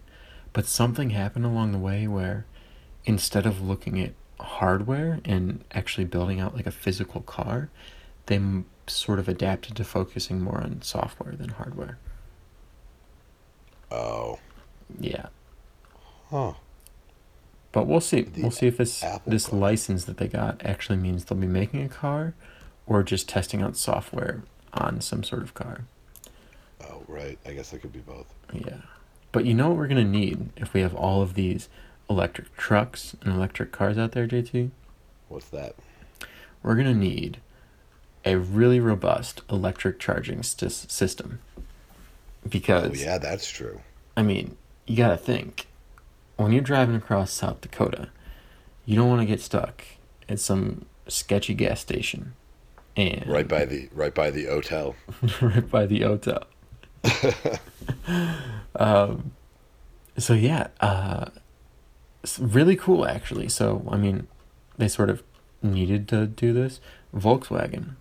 But 0.54 0.66
something 0.66 1.12
happened 1.12 1.46
along 1.46 1.72
the 1.72 1.78
way 1.78 2.08
where 2.08 2.46
instead 3.06 3.46
of 3.46 3.62
looking 3.62 4.00
at 4.02 4.14
hardware 4.40 5.20
and 5.24 5.64
actually 5.72 6.06
building 6.06 6.40
out 6.40 6.56
like 6.56 6.66
a 6.68 6.72
physical 6.72 7.22
car, 7.22 7.70
they 8.26 8.36
m- 8.36 8.66
sort 8.88 9.20
of 9.20 9.30
adapted 9.30 9.76
to 9.78 9.84
focusing 9.84 10.42
more 10.42 10.58
on 10.62 10.82
software 10.82 11.34
than 11.36 11.50
hardware. 11.50 11.98
Oh. 13.92 14.40
Yeah. 15.00 15.28
Huh. 16.30 16.54
But 17.72 17.88
we'll 17.88 18.02
see. 18.02 18.22
The 18.22 18.42
we'll 18.42 18.52
see 18.52 18.68
if 18.68 18.78
this 18.78 19.02
Apple 19.04 19.32
this 19.32 19.48
car. 19.48 19.60
license 19.60 20.04
that 20.06 20.18
they 20.18 20.28
got 20.28 20.62
actually 20.66 20.98
means 20.98 21.26
they'll 21.26 21.38
be 21.38 21.48
making 21.48 21.84
a 21.84 21.90
car 21.90 22.34
or 22.86 23.04
just 23.04 23.30
testing 23.30 23.62
out 23.62 23.78
software 23.78 24.44
on 24.74 25.00
some 25.00 25.24
sort 25.24 25.42
of 25.44 25.54
car. 25.54 25.86
Oh, 26.84 27.04
right. 27.08 27.38
I 27.46 27.54
guess 27.54 27.70
that 27.72 27.82
could 27.82 27.94
be 27.94 28.00
both. 28.00 28.34
Yeah. 28.54 28.82
But 29.32 29.46
you 29.46 29.54
know 29.54 29.70
what 29.70 29.78
we're 29.78 29.88
going 29.88 30.04
to 30.04 30.20
need 30.20 30.50
if 30.58 30.74
we 30.74 30.82
have 30.82 30.94
all 30.96 31.22
of 31.22 31.36
these 31.36 31.70
electric 32.10 32.56
trucks 32.58 33.15
and 33.22 33.34
electric 33.34 33.72
cars 33.72 33.98
out 33.98 34.12
there, 34.12 34.28
JT? 34.28 34.72
What's 35.30 35.50
that? 35.50 35.76
We're 36.62 36.76
going 36.76 36.88
to 36.88 36.94
need 36.94 37.39
a 38.26 38.36
really 38.38 38.80
robust 38.80 39.41
electric 39.50 40.00
charging 40.00 40.39
sys- 40.39 40.89
system. 40.91 41.39
Because 42.48 42.91
Oh, 42.91 42.94
yeah, 42.94 43.17
that's 43.17 43.50
true. 43.50 43.82
I 44.17 44.24
mean, 44.24 44.58
you 44.86 44.98
got 44.98 45.10
to 45.10 45.17
think 45.17 45.67
when 46.38 46.52
you're 46.52 46.62
driving 46.62 46.96
across 46.96 47.32
South 47.32 47.62
Dakota, 47.62 48.10
you 48.86 48.96
don't 48.96 49.08
want 49.10 49.22
to 49.22 49.26
get 49.26 49.39
stuck 49.41 49.84
at 50.28 50.39
some 50.39 50.86
sketchy 51.08 51.54
gas 51.54 51.80
station 51.80 52.34
and 52.98 53.26
Right 53.28 53.48
by 53.48 53.65
the 53.65 53.89
right 53.94 54.13
by 54.13 54.32
the 54.32 54.46
hotel. 54.46 54.96
right 55.41 55.70
by 55.70 55.86
the 55.86 56.02
hotel. 56.02 56.44
um, 58.76 59.32
so 60.18 60.34
yeah, 60.34 60.68
uh, 60.80 61.26
really 62.40 62.76
cool 62.76 63.06
actually. 63.06 63.50
So 63.50 63.86
I 63.90 63.98
mean, 63.98 64.28
they 64.78 64.88
sort 64.88 65.10
of 65.10 65.24
needed 65.62 66.08
to 66.10 66.28
do 66.28 66.54
this. 66.54 66.80
Volkswagen, 67.16 67.96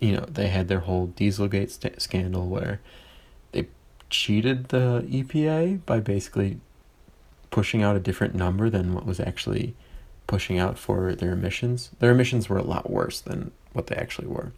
you 0.00 0.12
know, 0.12 0.26
they 0.28 0.48
had 0.48 0.68
their 0.68 0.80
whole 0.80 1.08
Dieselgate 1.08 1.70
st- 1.70 2.00
scandal 2.00 2.46
where 2.48 2.80
they 3.52 3.66
cheated 4.10 4.68
the 4.68 5.04
EPA 5.08 5.84
by 5.86 6.00
basically 6.00 6.60
pushing 7.50 7.82
out 7.82 7.96
a 7.96 8.00
different 8.00 8.34
number 8.34 8.68
than 8.68 8.92
what 8.94 9.06
was 9.06 9.18
actually 9.20 9.74
pushing 10.26 10.58
out 10.58 10.78
for 10.78 11.14
their 11.14 11.32
emissions. 11.32 11.90
Their 12.00 12.10
emissions 12.10 12.48
were 12.48 12.58
a 12.58 12.62
lot 12.62 12.90
worse 12.90 13.20
than 13.20 13.52
what 13.72 13.86
they 13.86 13.96
actually 13.96 14.28
were. 14.28 14.52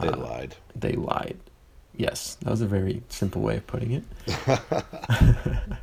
They 0.00 0.08
Uh, 0.08 0.16
lied. 0.16 0.56
they 0.74 0.92
lied. 0.92 1.38
Yes, 1.96 2.36
that 2.42 2.50
was 2.50 2.60
a 2.60 2.66
very 2.66 3.02
simple 3.08 3.40
way 3.40 3.56
of 3.56 3.66
putting 3.66 3.92
it. 3.92 4.04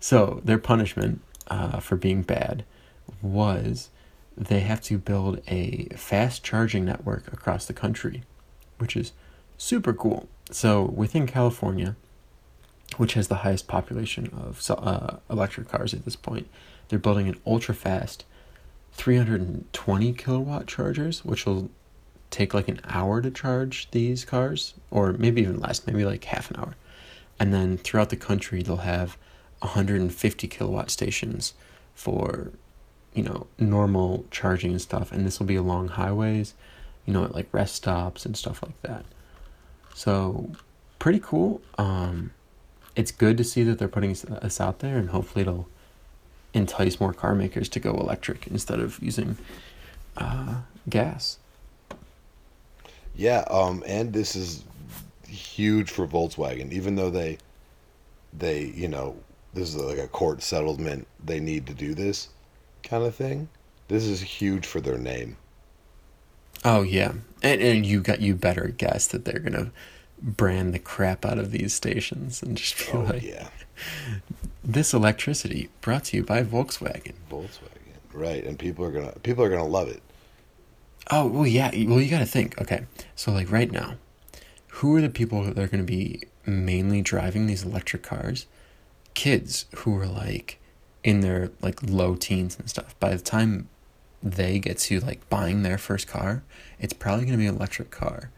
so 0.00 0.40
their 0.44 0.58
punishment 0.58 1.22
uh, 1.48 1.80
for 1.80 1.96
being 1.96 2.22
bad 2.22 2.64
was 3.22 3.90
they 4.36 4.60
have 4.60 4.80
to 4.82 4.98
build 4.98 5.40
a 5.48 5.88
fast 5.96 6.42
charging 6.42 6.84
network 6.84 7.32
across 7.32 7.66
the 7.66 7.72
country, 7.72 8.22
which 8.78 8.96
is 8.96 9.12
super 9.56 9.92
cool. 9.92 10.28
So 10.50 10.82
within 10.82 11.26
California, 11.26 11.96
which 12.96 13.14
has 13.14 13.28
the 13.28 13.36
highest 13.36 13.68
population 13.68 14.28
of 14.28 14.70
uh, 14.70 15.16
electric 15.30 15.68
cars 15.68 15.94
at 15.94 16.04
this 16.04 16.16
point, 16.16 16.48
they're 16.88 16.98
building 16.98 17.28
an 17.28 17.40
ultra 17.46 17.74
fast 17.74 18.24
320 18.92 20.12
kilowatt 20.12 20.66
chargers, 20.66 21.24
which 21.24 21.46
will 21.46 21.70
take 22.32 22.54
like 22.54 22.66
an 22.66 22.80
hour 22.88 23.20
to 23.22 23.30
charge 23.30 23.88
these 23.92 24.24
cars, 24.24 24.74
or 24.90 25.12
maybe 25.12 25.42
even 25.42 25.60
less, 25.60 25.86
maybe 25.86 26.04
like 26.04 26.24
half 26.24 26.50
an 26.50 26.58
hour. 26.58 26.74
And 27.38 27.54
then 27.54 27.76
throughout 27.78 28.10
the 28.10 28.16
country, 28.16 28.62
they'll 28.62 28.78
have 28.78 29.16
150 29.60 30.48
kilowatt 30.48 30.90
stations 30.90 31.54
for, 31.94 32.50
you 33.14 33.22
know, 33.22 33.46
normal 33.58 34.24
charging 34.30 34.72
and 34.72 34.80
stuff. 34.80 35.12
And 35.12 35.24
this 35.24 35.38
will 35.38 35.46
be 35.46 35.56
along 35.56 35.88
highways, 35.88 36.54
you 37.06 37.12
know, 37.12 37.24
at 37.24 37.34
like 37.34 37.48
rest 37.52 37.76
stops 37.76 38.24
and 38.26 38.36
stuff 38.36 38.62
like 38.62 38.80
that. 38.82 39.04
So, 39.94 40.50
pretty 40.98 41.20
cool. 41.20 41.60
Um, 41.76 42.32
it's 42.96 43.12
good 43.12 43.36
to 43.38 43.44
see 43.44 43.62
that 43.64 43.78
they're 43.78 43.88
putting 43.88 44.10
us- 44.12 44.60
out 44.60 44.78
there, 44.80 44.96
and 44.96 45.10
hopefully 45.10 45.42
it'll 45.42 45.68
entice 46.54 47.00
more 47.00 47.12
car 47.12 47.34
makers 47.34 47.68
to 47.70 47.80
go 47.80 47.92
electric 47.92 48.46
instead 48.46 48.80
of 48.80 48.98
using 49.02 49.36
uh, 50.16 50.56
gas. 50.88 51.38
Yeah, 53.14 53.44
um, 53.50 53.82
and 53.86 54.12
this 54.12 54.34
is 54.36 54.64
huge 55.26 55.90
for 55.90 56.06
Volkswagen. 56.06 56.72
Even 56.72 56.96
though 56.96 57.10
they, 57.10 57.38
they, 58.32 58.64
you 58.74 58.88
know, 58.88 59.16
this 59.54 59.74
is 59.74 59.76
like 59.76 59.98
a 59.98 60.08
court 60.08 60.42
settlement. 60.42 61.06
They 61.24 61.40
need 61.40 61.66
to 61.66 61.74
do 61.74 61.94
this, 61.94 62.28
kind 62.82 63.04
of 63.04 63.14
thing. 63.14 63.48
This 63.88 64.04
is 64.04 64.20
huge 64.20 64.66
for 64.66 64.80
their 64.80 64.98
name. 64.98 65.36
Oh 66.64 66.82
yeah, 66.82 67.12
and 67.42 67.60
and 67.60 67.84
you 67.84 68.00
got 68.00 68.20
you 68.20 68.34
better 68.34 68.68
guess 68.68 69.06
that 69.08 69.24
they're 69.24 69.40
gonna 69.40 69.72
brand 70.20 70.72
the 70.72 70.78
crap 70.78 71.24
out 71.24 71.38
of 71.38 71.50
these 71.50 71.74
stations 71.74 72.42
and 72.42 72.56
just 72.56 72.78
be 72.78 72.84
Oh 72.92 73.00
like, 73.00 73.22
yeah, 73.22 73.48
"This 74.62 74.94
electricity 74.94 75.68
brought 75.80 76.04
to 76.04 76.16
you 76.16 76.24
by 76.24 76.44
Volkswagen." 76.44 77.14
Volkswagen, 77.30 77.98
right? 78.12 78.44
And 78.44 78.58
people 78.58 78.84
are 78.84 78.92
gonna 78.92 79.12
people 79.22 79.42
are 79.44 79.50
gonna 79.50 79.66
love 79.66 79.88
it. 79.88 80.02
Oh 81.10 81.26
well, 81.26 81.46
yeah. 81.46 81.70
Well, 81.86 82.00
you 82.00 82.10
got 82.10 82.20
to 82.20 82.26
think. 82.26 82.60
Okay, 82.60 82.86
so 83.16 83.32
like 83.32 83.50
right 83.50 83.70
now, 83.70 83.94
who 84.68 84.96
are 84.96 85.00
the 85.00 85.10
people 85.10 85.42
that 85.44 85.58
are 85.58 85.66
going 85.66 85.84
to 85.84 85.92
be 85.92 86.22
mainly 86.46 87.02
driving 87.02 87.46
these 87.46 87.64
electric 87.64 88.02
cars? 88.02 88.46
Kids 89.14 89.66
who 89.76 89.98
are 89.98 90.06
like 90.06 90.58
in 91.04 91.20
their 91.20 91.50
like 91.60 91.82
low 91.82 92.14
teens 92.14 92.58
and 92.58 92.70
stuff. 92.70 92.98
By 93.00 93.10
the 93.10 93.22
time 93.22 93.68
they 94.22 94.58
get 94.58 94.78
to 94.78 95.00
like 95.00 95.28
buying 95.28 95.62
their 95.62 95.78
first 95.78 96.06
car, 96.06 96.42
it's 96.78 96.92
probably 96.92 97.24
going 97.24 97.32
to 97.32 97.42
be 97.42 97.46
an 97.46 97.56
electric 97.56 97.90
car, 97.90 98.30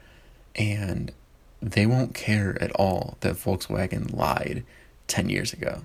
and 0.56 1.12
they 1.60 1.86
won't 1.86 2.14
care 2.14 2.60
at 2.62 2.72
all 2.72 3.16
that 3.20 3.36
Volkswagen 3.36 4.14
lied 4.14 4.64
10 5.06 5.28
years 5.28 5.52
ago. 5.52 5.84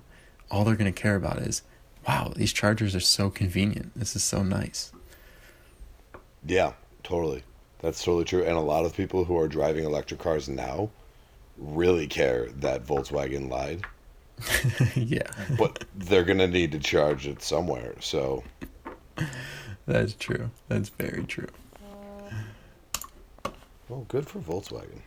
All 0.50 0.64
they're 0.64 0.76
going 0.76 0.92
to 0.92 1.00
care 1.00 1.16
about 1.16 1.38
is, 1.38 1.62
wow, 2.06 2.32
these 2.36 2.52
chargers 2.52 2.94
are 2.94 3.00
so 3.00 3.30
convenient. 3.30 3.92
This 3.96 4.14
is 4.16 4.24
so 4.24 4.42
nice. 4.42 4.92
Yeah, 6.46 6.72
totally. 7.02 7.42
That's 7.80 8.02
totally 8.02 8.24
true. 8.24 8.42
And 8.42 8.56
a 8.56 8.60
lot 8.60 8.84
of 8.84 8.94
people 8.96 9.24
who 9.24 9.38
are 9.38 9.48
driving 9.48 9.84
electric 9.84 10.20
cars 10.20 10.48
now 10.48 10.90
really 11.56 12.06
care 12.06 12.48
that 12.56 12.86
Volkswagen 12.86 13.50
lied, 13.50 13.82
yeah, 14.94 15.22
but 15.58 15.84
they're 15.94 16.24
going 16.24 16.38
to 16.38 16.46
need 16.48 16.72
to 16.72 16.78
charge 16.78 17.26
it 17.26 17.42
somewhere. 17.42 17.94
So, 18.00 18.42
that's 19.86 20.14
true. 20.14 20.50
That's 20.68 20.88
very 20.88 21.24
true. 21.24 21.48
well, 23.88 24.04
good 24.08 24.26
for 24.26 24.38
Volkswagen. 24.40 25.00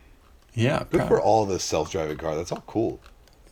Yeah, 0.53 0.79
Good 0.91 0.99
proud. 0.99 1.07
for 1.07 1.19
all 1.21 1.45
this 1.47 1.63
self 1.63 1.91
driving 1.91 2.17
car. 2.17 2.35
That's 2.35 2.51
all 2.51 2.63
cool. 2.67 2.99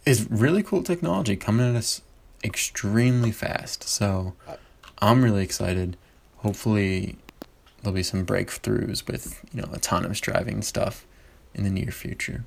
it's 0.06 0.22
really 0.30 0.62
cool 0.62 0.84
technology 0.84 1.36
coming 1.36 1.68
at 1.70 1.76
us 1.76 2.02
extremely 2.44 3.32
fast. 3.32 3.84
So 3.88 4.34
uh, 4.48 4.58
I'm 5.00 5.24
really 5.24 5.44
excited. 5.44 5.98
Hopefully 6.38 7.18
there'll 7.82 7.96
be 7.96 8.04
some 8.04 8.26
breakthroughs 8.26 9.08
with, 9.08 9.44
you 9.54 9.62
know, 9.62 9.68
autonomous 9.74 10.20
driving 10.20 10.62
stuff 10.62 11.06
in 11.54 11.64
the 11.64 11.70
near 11.70 11.92
future. 11.92 12.46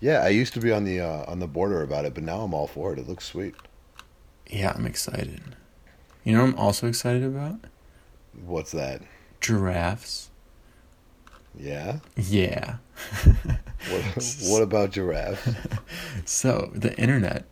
Yeah, 0.00 0.18
I 0.18 0.28
used 0.28 0.52
to 0.54 0.60
be 0.60 0.72
on 0.72 0.84
the 0.84 1.00
uh, 1.00 1.24
on 1.28 1.38
the 1.38 1.46
border 1.46 1.82
about 1.82 2.04
it, 2.04 2.14
but 2.14 2.24
now 2.24 2.40
I'm 2.40 2.52
all 2.54 2.66
for 2.66 2.92
it. 2.92 2.98
It 2.98 3.08
looks 3.08 3.24
sweet. 3.24 3.54
Yeah, 4.50 4.72
I'm 4.74 4.84
excited. 4.86 5.40
You 6.24 6.34
know 6.34 6.42
what 6.42 6.54
I'm 6.54 6.58
also 6.58 6.88
excited 6.88 7.22
about? 7.22 7.60
What's 8.44 8.72
that? 8.72 9.02
Giraffes. 9.40 10.30
Yeah. 11.58 11.98
Yeah. 12.16 12.76
What 13.90 14.36
What 14.42 14.62
about 14.62 14.90
giraffes? 14.90 15.48
So 16.24 16.70
the 16.74 16.96
internet, 16.98 17.44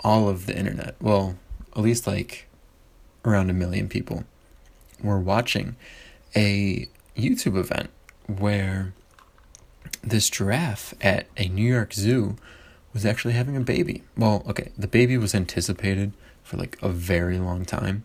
all 0.00 0.28
of 0.28 0.46
the 0.46 0.56
internet, 0.56 0.96
well, 1.00 1.36
at 1.76 1.82
least 1.82 2.06
like 2.06 2.48
around 3.24 3.50
a 3.50 3.54
million 3.54 3.88
people, 3.88 4.24
were 5.02 5.20
watching 5.20 5.76
a 6.34 6.88
YouTube 7.16 7.56
event 7.56 7.90
where 8.26 8.92
this 10.02 10.28
giraffe 10.30 10.94
at 11.00 11.26
a 11.36 11.48
New 11.48 11.66
York 11.66 11.92
zoo 11.92 12.36
was 12.92 13.04
actually 13.04 13.34
having 13.34 13.56
a 13.56 13.60
baby. 13.60 14.02
Well, 14.16 14.44
okay, 14.48 14.72
the 14.76 14.88
baby 14.88 15.16
was 15.16 15.34
anticipated 15.34 16.12
for 16.42 16.56
like 16.56 16.78
a 16.82 16.88
very 16.88 17.38
long 17.38 17.64
time. 17.64 18.04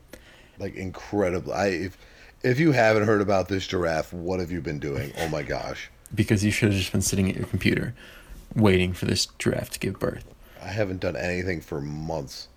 Like 0.59 0.75
incredible. 0.75 1.53
I 1.53 1.67
if 1.67 1.97
if 2.43 2.59
you 2.59 2.73
haven't 2.73 3.07
heard 3.07 3.21
about 3.21 3.47
this 3.47 3.65
giraffe, 3.65 4.11
what 4.11 4.39
have 4.39 4.51
you 4.51 4.61
been 4.61 4.79
doing? 4.79 5.13
Oh 5.19 5.29
my 5.29 5.43
gosh. 5.43 5.89
Because 6.13 6.43
you 6.43 6.51
should 6.51 6.69
have 6.69 6.79
just 6.79 6.91
been 6.91 7.01
sitting 7.01 7.29
at 7.29 7.35
your 7.35 7.47
computer 7.47 7.95
waiting 8.55 8.93
for 8.93 9.05
this 9.05 9.27
giraffe 9.39 9.71
to 9.71 9.79
give 9.79 9.99
birth. 9.99 10.25
I 10.61 10.67
haven't 10.67 10.99
done 10.99 11.15
anything 11.15 11.61
for 11.61 11.81
months 11.81 12.47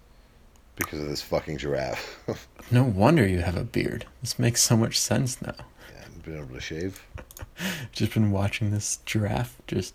because 0.77 1.01
of 1.01 1.09
this 1.09 1.23
fucking 1.23 1.59
giraffe. 1.59 2.23
No 2.69 2.83
wonder 2.83 3.25
you 3.25 3.43
have 3.43 3.57
a 3.57 3.63
beard. 3.63 4.07
This 4.21 4.41
makes 4.41 4.61
so 4.61 4.77
much 4.77 4.99
sense 4.99 5.41
now. 5.41 5.55
I 5.55 6.01
haven't 6.01 6.25
been 6.25 6.37
able 6.37 6.55
to 6.55 6.61
shave. 6.61 7.01
Just 7.93 8.13
been 8.13 8.33
watching 8.33 8.73
this 8.73 8.99
giraffe 9.07 9.57
just 9.69 9.95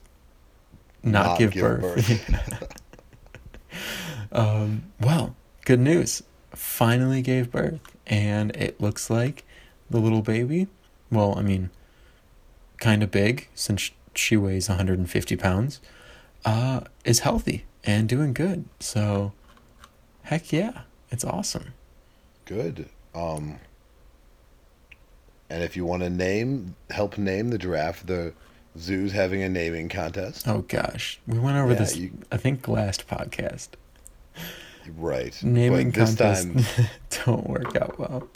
not, 1.03 1.37
give, 1.37 1.53
birth. 1.53 2.73
um, 4.31 4.83
well, 5.01 5.35
good 5.65 5.81
news. 5.81 6.23
Finally 6.51 7.21
gave 7.21 7.51
birth. 7.51 7.81
And 8.07 8.55
it 8.55 8.79
looks 8.79 9.09
like 9.09 9.43
the 9.89 9.99
little 9.99 10.21
baby, 10.21 10.67
well, 11.11 11.37
I 11.37 11.41
mean, 11.41 11.71
kind 12.79 13.03
of 13.03 13.11
big 13.11 13.49
since 13.53 13.91
she 14.15 14.37
weighs 14.37 14.69
150 14.69 15.35
pounds, 15.35 15.81
uh, 16.45 16.81
is 17.03 17.19
healthy 17.19 17.65
and 17.83 18.07
doing 18.07 18.33
good. 18.33 18.63
So, 18.79 19.33
heck 20.31 20.51
yeah, 20.51 20.81
it's 21.11 21.23
awesome. 21.23 21.73
Good. 22.45 22.89
Um 23.13 23.59
and 25.49 25.61
if 25.63 25.75
you 25.75 25.85
want 25.85 26.01
to 26.03 26.09
name 26.09 26.75
help 26.89 27.17
name 27.17 27.49
the 27.49 27.57
giraffe, 27.57 28.05
the 28.05 28.33
zoo's 28.79 29.11
having 29.11 29.43
a 29.43 29.49
naming 29.49 29.89
contest. 29.89 30.47
Oh 30.47 30.61
gosh, 30.67 31.19
we 31.27 31.37
went 31.37 31.57
over 31.57 31.73
Yeah, 31.73 31.79
this, 31.79 31.97
you- 31.97 32.17
I 32.31 32.37
think, 32.37 32.67
last 32.67 33.07
podcast. 33.07 33.69
Right. 34.97 35.37
Naming 35.43 35.91
but 35.91 35.99
this 35.99 36.15
contests 36.15 36.75
time 36.75 36.87
don't 37.25 37.47
work 37.49 37.75
out 37.75 37.99
well. 37.99 38.27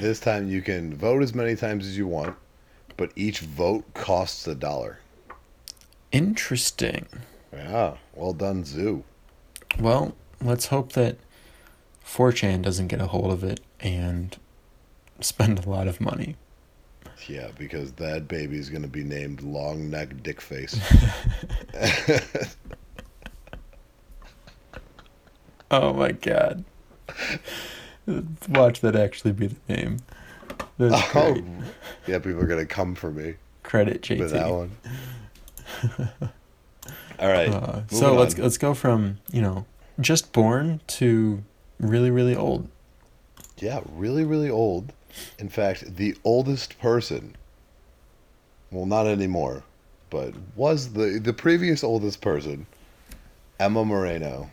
this 0.00 0.18
time 0.20 0.48
you 0.48 0.62
can 0.62 0.94
vote 0.94 1.22
as 1.22 1.34
many 1.34 1.54
times 1.54 1.86
as 1.86 1.96
you 1.96 2.06
want, 2.06 2.34
but 2.96 3.12
each 3.14 3.40
vote 3.40 3.84
costs 3.94 4.46
a 4.48 4.54
dollar. 4.54 4.98
Interesting. 6.10 7.06
Yeah. 7.52 7.96
Well 8.14 8.32
done, 8.32 8.64
Zoo. 8.64 9.04
Well, 9.78 10.14
let's 10.42 10.66
hope 10.66 10.92
that 10.92 11.16
4chan 12.04 12.62
doesn't 12.62 12.88
get 12.88 13.00
a 13.00 13.06
hold 13.06 13.32
of 13.32 13.44
it 13.44 13.60
and 13.80 14.36
spend 15.20 15.64
a 15.64 15.68
lot 15.68 15.86
of 15.88 16.00
money. 16.00 16.36
Yeah, 17.26 17.48
because 17.58 17.92
that 17.92 18.28
baby's 18.28 18.70
gonna 18.70 18.88
be 18.88 19.04
named 19.04 19.42
Long 19.42 19.90
Neck 19.90 20.22
Dick 20.22 20.40
Face. 20.40 20.78
Oh 25.70 25.92
my 25.92 26.12
god. 26.12 26.64
Watch 28.48 28.80
that 28.80 28.96
actually 28.96 29.32
be 29.32 29.48
the 29.48 29.56
name. 29.68 29.98
That's 30.78 31.14
oh, 31.14 31.34
great. 31.34 31.44
yeah, 32.06 32.18
people 32.18 32.40
are 32.40 32.46
gonna 32.46 32.64
come 32.64 32.94
for 32.94 33.10
me 33.10 33.34
Credit 33.62 34.00
JT. 34.00 34.18
with 34.18 34.30
that 34.30 34.50
one. 34.50 34.70
All 37.18 37.28
right. 37.28 37.48
Uh, 37.48 37.86
so 37.88 38.06
moving 38.06 38.18
let's 38.18 38.38
let's 38.38 38.58
go 38.58 38.72
from 38.74 39.18
you 39.30 39.42
know 39.42 39.66
just 40.00 40.32
born 40.32 40.80
to 40.86 41.42
really 41.80 42.10
really 42.10 42.36
old. 42.36 42.68
Yeah, 43.58 43.80
really, 43.92 44.24
really 44.24 44.50
old. 44.50 44.92
In 45.38 45.48
fact, 45.48 45.96
the 45.96 46.16
oldest 46.24 46.78
person. 46.78 47.34
Well, 48.70 48.86
not 48.86 49.06
anymore, 49.06 49.64
but 50.10 50.34
was 50.54 50.92
the 50.92 51.18
the 51.22 51.32
previous 51.32 51.82
oldest 51.82 52.20
person, 52.20 52.66
Emma 53.58 53.84
Morano. 53.84 54.50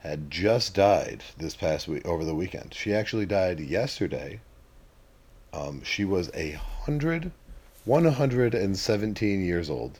Had 0.00 0.30
just 0.30 0.74
died 0.74 1.24
this 1.38 1.56
past 1.56 1.88
week 1.88 2.04
over 2.06 2.26
the 2.26 2.34
weekend. 2.34 2.74
She 2.74 2.92
actually 2.92 3.24
died 3.24 3.58
yesterday. 3.58 4.40
Um, 5.54 5.82
she 5.82 6.04
was 6.04 6.30
a 6.34 6.50
hundred, 6.50 7.30
one 7.86 8.04
hundred 8.04 8.54
and 8.54 8.76
seventeen 8.76 9.42
years 9.42 9.70
old. 9.70 9.96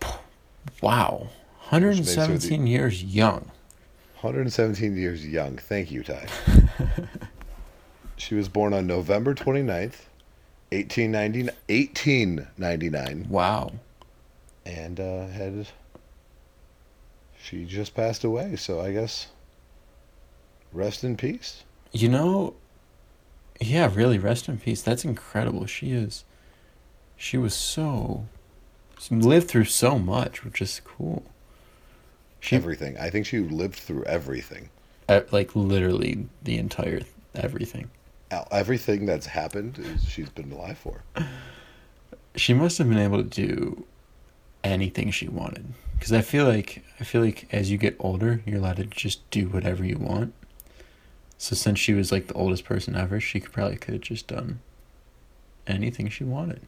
Wow, 0.83 1.29
makes 1.71 1.71
her 1.71 1.81
the- 1.91 2.11
117 2.11 2.67
years 2.67 3.03
young. 3.03 3.51
117 4.25 4.97
years 4.97 5.27
young. 5.27 5.59
Thank 5.59 5.91
you, 5.91 6.03
Ty. 6.03 6.27
she 8.17 8.35
was 8.35 8.49
born 8.49 8.73
on 8.73 8.87
November 8.87 9.35
29th, 9.35 10.07
1890, 10.73 11.43
1899, 11.69 13.27
Wow. 13.29 13.73
and 14.65 14.99
uh, 14.99 15.27
had. 15.27 15.69
She 17.43 17.67
just 17.67 17.95
passed 17.95 18.25
away, 18.25 18.57
so 18.57 18.81
I 18.81 18.93
guess. 18.93 19.27
Rest 20.73 21.05
in 21.05 21.19
peace. 21.19 21.63
You 21.93 22.09
know, 22.09 22.55
yeah, 23.61 23.91
really, 23.95 24.19
rest 24.19 24.49
in 24.49 24.59
peace. 24.59 24.81
That's 24.81 25.05
incredible. 25.05 25.67
She 25.67 25.93
is, 25.93 26.25
she 27.17 27.37
was 27.37 27.53
so, 27.55 28.25
she 28.99 29.15
lived 29.15 29.49
through 29.49 29.67
so 29.67 29.99
much, 29.99 30.45
which 30.45 30.63
is 30.63 30.81
cool. 30.83 31.25
She, 32.45 32.57
everything. 32.57 32.99
I 32.99 33.11
think 33.11 33.27
she 33.27 33.41
lived 33.41 33.77
through 33.77 34.05
everything. 34.05 34.69
like, 35.09 35.57
literally 35.57 36.29
the 36.43 36.59
entire 36.59 37.01
everything. 37.35 37.91
Everything 38.51 39.07
that's 39.07 39.27
happened 39.27 39.79
is 39.79 40.09
she's 40.09 40.29
been 40.29 40.53
alive 40.53 40.77
for. 40.77 41.03
She 42.37 42.53
must 42.53 42.79
have 42.79 42.89
been 42.89 42.99
able 42.99 43.23
to 43.23 43.29
do 43.29 43.87
anything 44.65 45.11
she 45.11 45.29
wanted. 45.29 45.73
Because 45.95 46.13
I 46.13 46.21
feel 46.21 46.47
like, 46.47 46.85
I 47.01 47.05
feel 47.05 47.23
like 47.23 47.47
as 47.53 47.71
you 47.71 47.79
get 47.79 47.97
older, 47.99 48.43
you're 48.45 48.59
allowed 48.59 48.77
to 48.77 48.85
just 48.85 49.29
do 49.31 49.49
whatever 49.49 49.85
you 49.85 49.99
want. 49.99 50.35
So 51.39 51.55
since 51.55 51.79
she 51.79 51.95
was 51.95 52.11
like 52.11 52.27
the 52.27 52.35
oldest 52.35 52.65
person 52.65 52.97
ever, 52.97 53.21
she 53.21 53.41
could 53.41 53.53
probably 53.53 53.77
could 53.77 53.95
have 53.95 54.03
just 54.03 54.27
done 54.27 54.61
anything 55.67 56.09
she 56.09 56.25
wanted. 56.25 56.63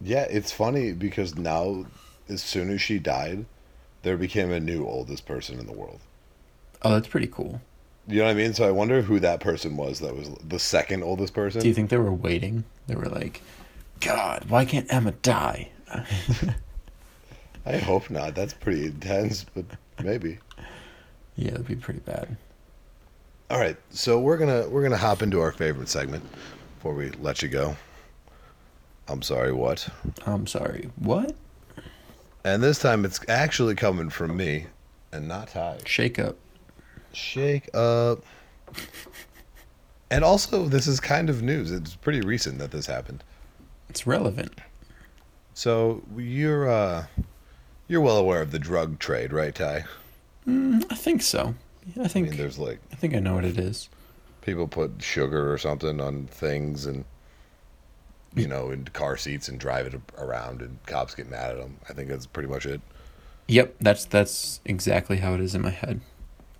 Yeah, 0.00 0.26
it's 0.30 0.50
funny 0.50 0.92
because 0.92 1.36
now, 1.36 1.86
as 2.28 2.42
soon 2.42 2.70
as 2.70 2.80
she 2.80 2.98
died, 2.98 3.44
there 4.02 4.16
became 4.16 4.50
a 4.50 4.60
new 4.60 4.84
oldest 4.86 5.26
person 5.26 5.58
in 5.58 5.66
the 5.66 5.72
world. 5.72 6.00
Oh, 6.82 6.90
that's 6.94 7.08
pretty 7.08 7.28
cool. 7.28 7.60
You 8.08 8.18
know 8.18 8.24
what 8.24 8.30
I 8.30 8.34
mean? 8.34 8.52
So 8.54 8.66
I 8.66 8.72
wonder 8.72 9.02
who 9.02 9.20
that 9.20 9.40
person 9.40 9.76
was 9.76 10.00
that 10.00 10.16
was 10.16 10.28
the 10.46 10.58
second 10.58 11.04
oldest 11.04 11.34
person. 11.34 11.60
Do 11.60 11.68
you 11.68 11.74
think 11.74 11.90
they 11.90 11.98
were 11.98 12.12
waiting? 12.12 12.64
They 12.88 12.96
were 12.96 13.06
like, 13.06 13.42
God, 14.00 14.46
why 14.48 14.64
can't 14.64 14.92
Emma 14.92 15.12
die? 15.12 15.70
I 17.64 17.76
hope 17.76 18.10
not. 18.10 18.34
That's 18.34 18.54
pretty 18.54 18.86
intense, 18.86 19.44
but 19.54 19.64
maybe. 20.02 20.38
yeah, 21.36 21.52
that'd 21.52 21.68
be 21.68 21.76
pretty 21.76 22.00
bad. 22.00 22.36
All 23.50 23.60
right, 23.60 23.76
so 23.90 24.18
we're 24.18 24.38
gonna 24.38 24.68
we're 24.68 24.82
gonna 24.82 24.96
hop 24.96 25.22
into 25.22 25.40
our 25.40 25.52
favorite 25.52 25.88
segment 25.88 26.24
before 26.76 26.94
we 26.94 27.10
let 27.10 27.42
you 27.42 27.48
go. 27.48 27.76
I'm 29.08 29.22
sorry, 29.22 29.52
what? 29.52 29.88
I'm 30.26 30.46
sorry. 30.46 30.90
What? 30.96 31.36
And 32.44 32.62
this 32.62 32.78
time 32.78 33.04
it's 33.04 33.20
actually 33.28 33.74
coming 33.74 34.10
from 34.10 34.36
me 34.36 34.66
and 35.12 35.28
not 35.28 35.48
Ty. 35.48 35.78
Shake 35.84 36.18
up. 36.18 36.36
Shake 37.12 37.68
up. 37.74 38.24
And 40.10 40.24
also, 40.24 40.66
this 40.68 40.86
is 40.86 41.00
kind 41.00 41.30
of 41.30 41.42
news. 41.42 41.70
It's 41.70 41.94
pretty 41.96 42.20
recent 42.20 42.58
that 42.58 42.70
this 42.70 42.86
happened. 42.86 43.24
It's 43.88 44.06
relevant. 44.06 44.60
So 45.54 46.02
you're 46.16 46.68
uh, 46.70 47.06
you're 47.88 48.00
well 48.00 48.16
aware 48.16 48.42
of 48.42 48.50
the 48.50 48.58
drug 48.58 48.98
trade, 48.98 49.32
right, 49.32 49.54
Ty? 49.54 49.84
Mm, 50.46 50.84
I 50.90 50.94
think 50.94 51.22
so. 51.22 51.54
I 51.98 52.04
I 52.04 52.08
think 52.08 52.28
mean, 52.30 52.36
there's 52.38 52.58
like 52.58 52.80
I 52.92 52.96
think 52.96 53.14
I 53.14 53.18
know 53.20 53.34
what 53.34 53.44
it 53.44 53.58
is. 53.58 53.88
people 54.40 54.66
put 54.68 55.02
sugar 55.02 55.52
or 55.52 55.58
something 55.58 56.00
on 56.00 56.26
things 56.26 56.86
and 56.86 57.04
you 58.34 58.46
know 58.48 58.70
in 58.70 58.84
car 58.86 59.16
seats 59.16 59.48
and 59.48 59.58
drive 59.60 59.86
it 59.86 59.94
around 60.18 60.62
and 60.62 60.78
cops 60.86 61.14
get 61.14 61.28
mad 61.28 61.50
at 61.52 61.58
them 61.58 61.76
i 61.88 61.92
think 61.92 62.08
that's 62.08 62.26
pretty 62.26 62.48
much 62.48 62.66
it 62.66 62.80
Yep, 63.48 63.74
that's 63.80 64.04
that's 64.06 64.60
exactly 64.64 65.18
how 65.18 65.34
it 65.34 65.40
is 65.40 65.54
in 65.54 65.60
my 65.62 65.70
head. 65.70 66.00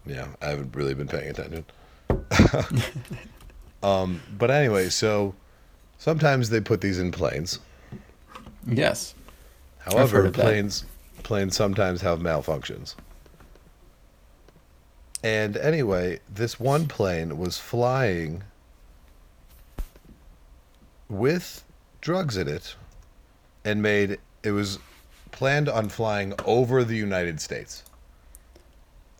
yeah 0.04 0.28
i 0.42 0.46
haven't 0.48 0.74
really 0.76 0.94
been 0.94 1.08
paying 1.08 1.30
attention 1.30 1.64
um 3.82 4.20
but 4.38 4.50
anyway 4.50 4.88
so 4.88 5.35
sometimes 5.98 6.50
they 6.50 6.61
put 6.61 6.80
these 6.80 6.98
in 6.98 7.11
planes 7.12 7.58
Yes. 8.66 9.14
however 9.78 10.26
of 10.26 10.35
that. 10.35 10.42
planes 10.42 10.85
planes 11.22 11.56
sometimes 11.56 12.00
have 12.02 12.18
malfunctions 12.18 12.94
and 15.24 15.56
anyway 15.56 16.18
this 16.28 16.58
one 16.61 16.87
plane 16.88 17.38
was 17.38 17.56
flying 17.58 18.42
with 21.12 21.64
drugs 22.01 22.37
in 22.37 22.48
it 22.48 22.75
and 23.64 23.83
made 23.83 24.18
it 24.42 24.53
was 24.53 24.79
planned 25.31 25.68
on 25.68 25.88
flying 25.88 26.35
over 26.44 26.83
the 26.83 26.96
United 26.96 27.40
States. 27.40 27.85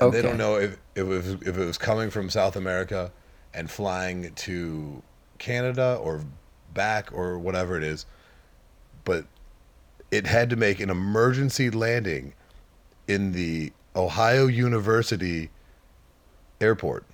And 0.01 0.13
they 0.13 0.23
don't 0.23 0.39
know 0.39 0.57
if, 0.57 0.73
if, 0.73 0.79
it 0.97 1.03
was, 1.05 1.29
if 1.29 1.57
it 1.57 1.65
was 1.65 1.79
coming 1.79 2.11
from 2.11 2.29
South 2.29 2.57
America 2.57 3.13
and 3.55 3.71
flying 3.71 4.33
to 4.35 5.03
Canada 5.39 5.99
or 6.03 6.25
back 6.75 7.13
or 7.13 7.39
whatever 7.39 7.77
it 7.77 7.85
is. 7.85 8.07
But 9.05 9.27
it 10.11 10.27
had 10.27 10.51
to 10.51 10.57
make 10.57 10.81
an 10.81 10.91
emergency 10.91 11.71
landing 11.71 12.33
in 13.07 13.33
the 13.33 13.73
Ohio 13.95 14.47
University 14.47 15.51
airport. 16.61 17.05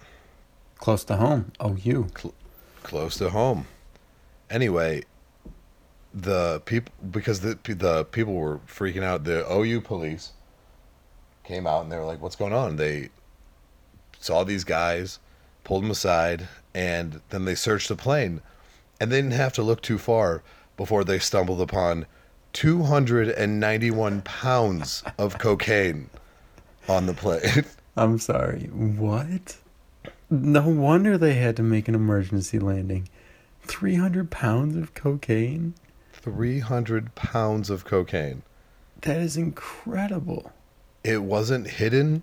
Close 0.79 1.05
to 1.05 1.17
home. 1.17 1.53
OU. 1.63 1.77
you. 1.83 2.11
close 2.83 3.19
to 3.19 3.31
home. 3.31 3.67
Anyway, 4.51 5.03
the 6.15 6.61
people 6.65 6.93
because 7.11 7.41
the 7.41 7.59
the 7.65 8.05
people 8.07 8.35
were 8.35 8.59
freaking 8.67 9.03
out. 9.03 9.25
The 9.25 9.51
OU 9.53 9.83
police 9.83 10.33
came 11.45 11.67
out 11.67 11.83
and 11.83 11.93
they 11.93 11.97
were 11.97 12.05
like, 12.05 12.21
"What's 12.21 12.37
going 12.37 12.53
on?" 12.53 12.77
They 12.77 13.11
saw 14.21 14.45
these 14.45 14.65
guys, 14.65 15.19
pulled 15.65 15.85
them 15.85 15.91
aside, 15.91 16.49
and 16.75 17.21
then 17.31 17.45
they 17.45 17.55
searched 17.55 17.89
the 17.89 17.97
plane, 17.97 18.41
and 19.01 19.13
they 19.13 19.19
didn't 19.19 19.33
have 19.33 19.53
to 19.55 19.63
look 19.63 19.83
too 19.83 19.99
far 19.99 20.43
before 20.77 21.05
they 21.05 21.19
stumbled 21.19 21.61
upon 21.61 22.07
291 22.53 24.23
pounds 24.23 25.03
of 25.19 25.39
cocaine 25.39 26.09
on 26.89 27.07
the 27.07 27.15
plane. 27.15 27.65
I'm 27.97 28.19
sorry. 28.19 28.67
What? 28.73 29.57
No 30.31 30.69
wonder 30.69 31.19
they 31.19 31.35
had 31.35 31.57
to 31.57 31.63
make 31.63 31.89
an 31.89 31.95
emergency 31.95 32.59
landing. 32.59 33.09
300 33.69 34.31
pounds 34.31 34.77
of 34.77 34.95
cocaine? 34.95 35.75
300 36.13 37.15
pounds 37.15 37.71
of 37.71 37.85
cocaine. 37.85 38.43
That 39.03 39.19
is 39.19 39.37
incredible. 39.37 40.53
it 41.05 41.23
wasn't 41.23 41.69
hidden 41.69 42.23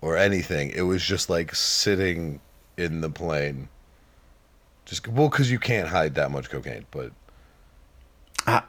or 0.00 0.16
anything. 0.16 0.70
It 0.70 0.82
was 0.82 1.02
just 1.04 1.28
like 1.28 1.54
sitting 1.54 2.40
in 2.76 3.00
the 3.00 3.10
plane. 3.10 3.68
Just 4.84 5.08
well, 5.08 5.28
because 5.28 5.50
you 5.50 5.58
can't 5.58 5.88
hide 5.88 6.14
that 6.14 6.30
much 6.30 6.48
cocaine. 6.48 6.86
But 6.92 7.10
I, 8.46 8.62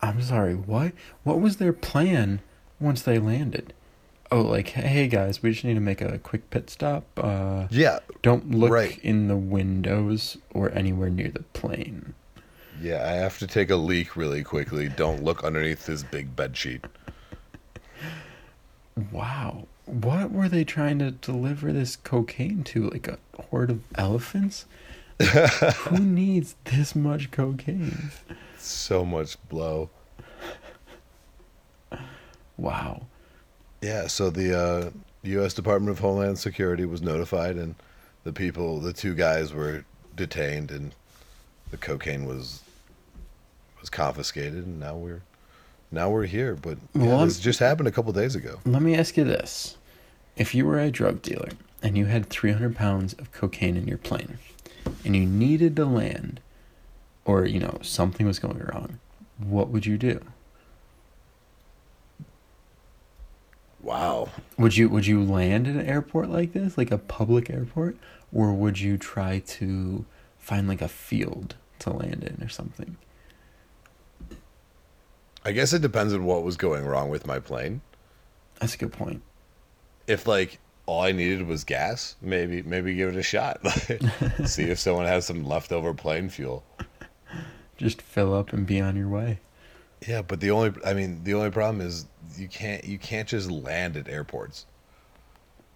I'm 0.00 0.22
sorry. 0.22 0.54
What? 0.54 0.92
What 1.24 1.40
was 1.40 1.58
their 1.58 1.74
plan 1.74 2.40
once 2.80 3.02
they 3.02 3.18
landed? 3.18 3.74
Oh, 4.32 4.40
like, 4.40 4.68
hey 4.70 5.08
guys, 5.08 5.42
we 5.42 5.52
just 5.52 5.62
need 5.62 5.74
to 5.74 5.80
make 5.80 6.00
a 6.00 6.18
quick 6.18 6.48
pit 6.48 6.70
stop. 6.70 7.04
Uh, 7.18 7.66
yeah, 7.70 7.98
don't 8.22 8.50
look 8.50 8.70
Right. 8.72 8.98
in 9.00 9.28
the 9.28 9.36
windows 9.36 10.38
or 10.54 10.70
anywhere 10.72 11.10
near 11.10 11.28
the 11.28 11.42
plane. 11.52 12.14
yeah, 12.80 13.06
I 13.06 13.12
have 13.12 13.38
to 13.40 13.46
take 13.46 13.68
a 13.68 13.76
leak 13.76 14.16
really 14.16 14.42
quickly. 14.42 14.88
Don't 14.88 15.22
look 15.22 15.44
underneath 15.44 15.84
this 15.84 16.02
big 16.02 16.34
bed 16.34 16.56
sheet. 16.56 16.82
Wow. 19.12 19.66
What 19.84 20.32
were 20.32 20.48
they 20.48 20.64
trying 20.64 20.98
to 21.00 21.10
deliver 21.10 21.70
this 21.72 21.94
cocaine 21.96 22.64
to? 22.64 22.88
Like 22.88 23.08
a 23.08 23.18
horde 23.50 23.70
of 23.70 23.80
elephants? 23.96 24.64
Who 25.20 25.98
needs 25.98 26.56
this 26.64 26.96
much 26.96 27.30
cocaine? 27.30 28.10
So 28.58 29.04
much 29.04 29.36
blow. 29.50 29.90
Wow. 32.56 33.06
Yeah, 33.82 34.06
so 34.06 34.30
the 34.30 34.58
uh, 34.58 34.90
U.S. 35.24 35.54
Department 35.54 35.90
of 35.90 35.98
Homeland 35.98 36.38
Security 36.38 36.84
was 36.86 37.02
notified, 37.02 37.56
and 37.56 37.74
the 38.24 38.32
people, 38.32 38.78
the 38.78 38.92
two 38.92 39.14
guys, 39.14 39.52
were 39.52 39.84
detained, 40.16 40.70
and 40.70 40.94
the 41.70 41.76
cocaine 41.76 42.24
was 42.24 42.62
was 43.80 43.90
confiscated, 43.90 44.64
and 44.64 44.78
now 44.78 44.96
we're 44.96 45.22
now 45.90 46.08
we're 46.08 46.26
here. 46.26 46.54
But 46.54 46.78
yeah, 46.94 47.06
Well, 47.06 47.24
this 47.24 47.40
just 47.40 47.58
happened 47.58 47.88
a 47.88 47.92
couple 47.92 48.12
days 48.12 48.34
ago. 48.36 48.60
Let 48.64 48.82
me 48.82 48.94
ask 48.94 49.16
you 49.16 49.24
this. 49.24 49.76
If 50.36 50.54
you 50.54 50.64
were 50.64 50.78
a 50.78 50.90
drug 50.90 51.20
dealer 51.20 51.50
and 51.82 51.98
you 51.98 52.06
had 52.06 52.30
300 52.30 52.74
pounds 52.74 53.12
of 53.14 53.32
cocaine 53.32 53.76
in 53.76 53.86
your 53.86 53.98
plane 53.98 54.38
and 55.04 55.14
you 55.14 55.26
needed 55.26 55.76
to 55.76 55.84
land 55.84 56.40
or, 57.26 57.44
you 57.44 57.60
know, 57.60 57.78
something 57.82 58.26
was 58.26 58.38
going 58.38 58.58
wrong, 58.72 58.98
what 59.38 59.68
would 59.68 59.84
you 59.84 59.98
do? 59.98 60.20
Wow. 63.82 64.28
Would 64.58 64.76
you 64.76 64.88
would 64.88 65.06
you 65.06 65.22
land 65.22 65.66
at 65.66 65.74
an 65.74 65.86
airport 65.86 66.30
like 66.30 66.52
this, 66.52 66.78
like 66.78 66.90
a 66.90 66.98
public 66.98 67.50
airport, 67.50 67.96
or 68.32 68.52
would 68.52 68.80
you 68.80 68.96
try 68.96 69.40
to 69.40 70.04
find 70.38 70.68
like 70.68 70.80
a 70.80 70.88
field 70.88 71.56
to 71.80 71.90
land 71.90 72.24
in 72.24 72.44
or 72.44 72.48
something? 72.48 72.96
I 75.44 75.50
guess 75.50 75.72
it 75.72 75.82
depends 75.82 76.14
on 76.14 76.24
what 76.24 76.44
was 76.44 76.56
going 76.56 76.86
wrong 76.86 77.08
with 77.08 77.26
my 77.26 77.40
plane. 77.40 77.80
That's 78.60 78.74
a 78.74 78.78
good 78.78 78.92
point. 78.92 79.22
If 80.06 80.28
like 80.28 80.60
all 80.86 81.02
I 81.02 81.10
needed 81.10 81.46
was 81.48 81.64
gas, 81.64 82.14
maybe 82.20 82.62
maybe 82.62 82.94
give 82.94 83.08
it 83.08 83.18
a 83.18 83.22
shot. 83.22 83.60
See 84.44 84.64
if 84.64 84.78
someone 84.78 85.06
has 85.06 85.26
some 85.26 85.44
leftover 85.44 85.92
plane 85.92 86.28
fuel. 86.28 86.64
Just 87.76 88.00
fill 88.00 88.32
up 88.32 88.52
and 88.52 88.64
be 88.64 88.80
on 88.80 88.94
your 88.94 89.08
way. 89.08 89.40
Yeah, 90.06 90.22
but 90.22 90.40
the 90.40 90.50
only 90.50 90.72
I 90.84 90.94
mean 90.94 91.22
the 91.24 91.34
only 91.34 91.50
problem 91.50 91.84
is 91.84 92.06
you 92.36 92.48
can't 92.48 92.84
you 92.84 92.98
can't 92.98 93.28
just 93.28 93.50
land 93.50 93.96
at 93.96 94.08
airports. 94.08 94.66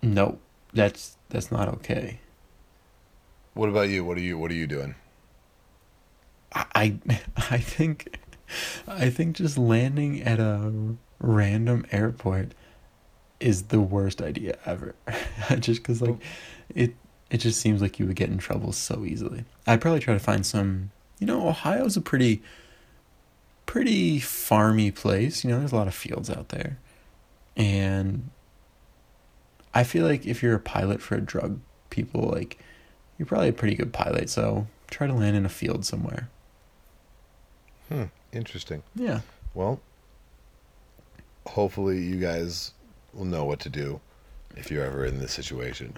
No, 0.03 0.39
that's 0.73 1.17
that's 1.29 1.51
not 1.51 1.69
okay. 1.69 2.21
What 3.55 3.69
about 3.69 3.89
you? 3.89 4.05
What 4.05 4.17
are 4.17 4.23
you 4.23 4.39
what 4.39 4.51
are 4.51 4.55
you 4.55 4.67
doing? 4.67 4.95
I 6.53 6.65
I 6.75 7.21
I 7.37 7.59
think 7.59 8.19
I 8.87 9.11
think 9.11 9.37
just 9.37 9.59
landing 9.59 10.23
at 10.23 10.41
a 10.41 10.73
random 11.19 11.87
airport 11.91 12.53
is 13.39 13.65
the 13.65 13.81
worst 13.81 14.23
idea 14.23 14.59
ever. 14.65 14.95
just 15.61 15.85
cuz 15.85 16.03
like 16.03 16.21
it 16.75 16.95
it 17.31 17.39
just 17.39 17.61
seems 17.61 17.83
like 17.83 17.99
you 17.99 18.07
would 18.07 18.17
get 18.17 18.31
in 18.31 18.39
trouble 18.39 18.73
so 18.73 19.05
easily. 19.05 19.45
I'd 19.67 19.81
probably 19.81 20.01
try 20.01 20.15
to 20.15 20.21
find 20.21 20.47
some, 20.47 20.91
you 21.19 21.27
know, 21.27 21.49
Ohio's 21.49 21.97
a 21.97 22.01
pretty 22.01 22.41
pretty 23.67 24.21
farmy 24.21 24.95
place, 24.95 25.45
you 25.45 25.51
know, 25.51 25.59
there's 25.59 25.73
a 25.73 25.77
lot 25.77 25.89
of 25.89 25.95
fields 25.95 26.31
out 26.31 26.49
there. 26.49 26.79
And 27.57 28.31
I 29.75 29.85
feel 29.85 30.07
like 30.07 30.27
if 30.27 30.43
you're 30.43 30.55
a 30.55 30.61
pilot 30.61 31.03
for 31.03 31.17
a 31.17 31.21
drug 31.21 31.61
people 31.91 32.23
like 32.23 32.59
you're 33.19 33.27
probably 33.27 33.49
a 33.49 33.53
pretty 33.53 33.75
good 33.75 33.93
pilot, 33.93 34.29
so 34.31 34.67
try 34.91 35.07
to 35.07 35.13
land 35.13 35.37
in 35.37 35.47
a 35.47 35.51
field 35.51 35.85
somewhere. 35.85 36.29
Hmm, 37.89 38.05
interesting. 38.33 38.83
Yeah. 38.95 39.21
Well, 39.55 39.81
hopefully 41.47 42.03
you 42.03 42.17
guys 42.17 42.73
will 43.15 43.25
know 43.25 43.45
what 43.45 43.61
to 43.61 43.69
do 43.69 44.01
if 44.57 44.71
you're 44.71 44.85
ever 44.85 45.07
in 45.07 45.19
this 45.19 45.33
situation. 45.33 45.95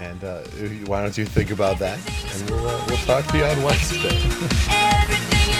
And 0.00 0.22
uh, 0.22 0.42
why 0.86 1.02
don't 1.02 1.18
you 1.18 1.24
think 1.24 1.50
about 1.50 1.78
that? 1.80 1.98
And 2.34 2.50
we'll, 2.50 2.68
uh, 2.68 2.84
we'll 2.86 2.98
talk 2.98 3.26
to 3.26 3.38
you 3.38 3.44
on 3.44 3.62
Wednesday. 3.62 4.08
Everything 4.08 5.50
is 5.50 5.56
awesome. 5.56 5.59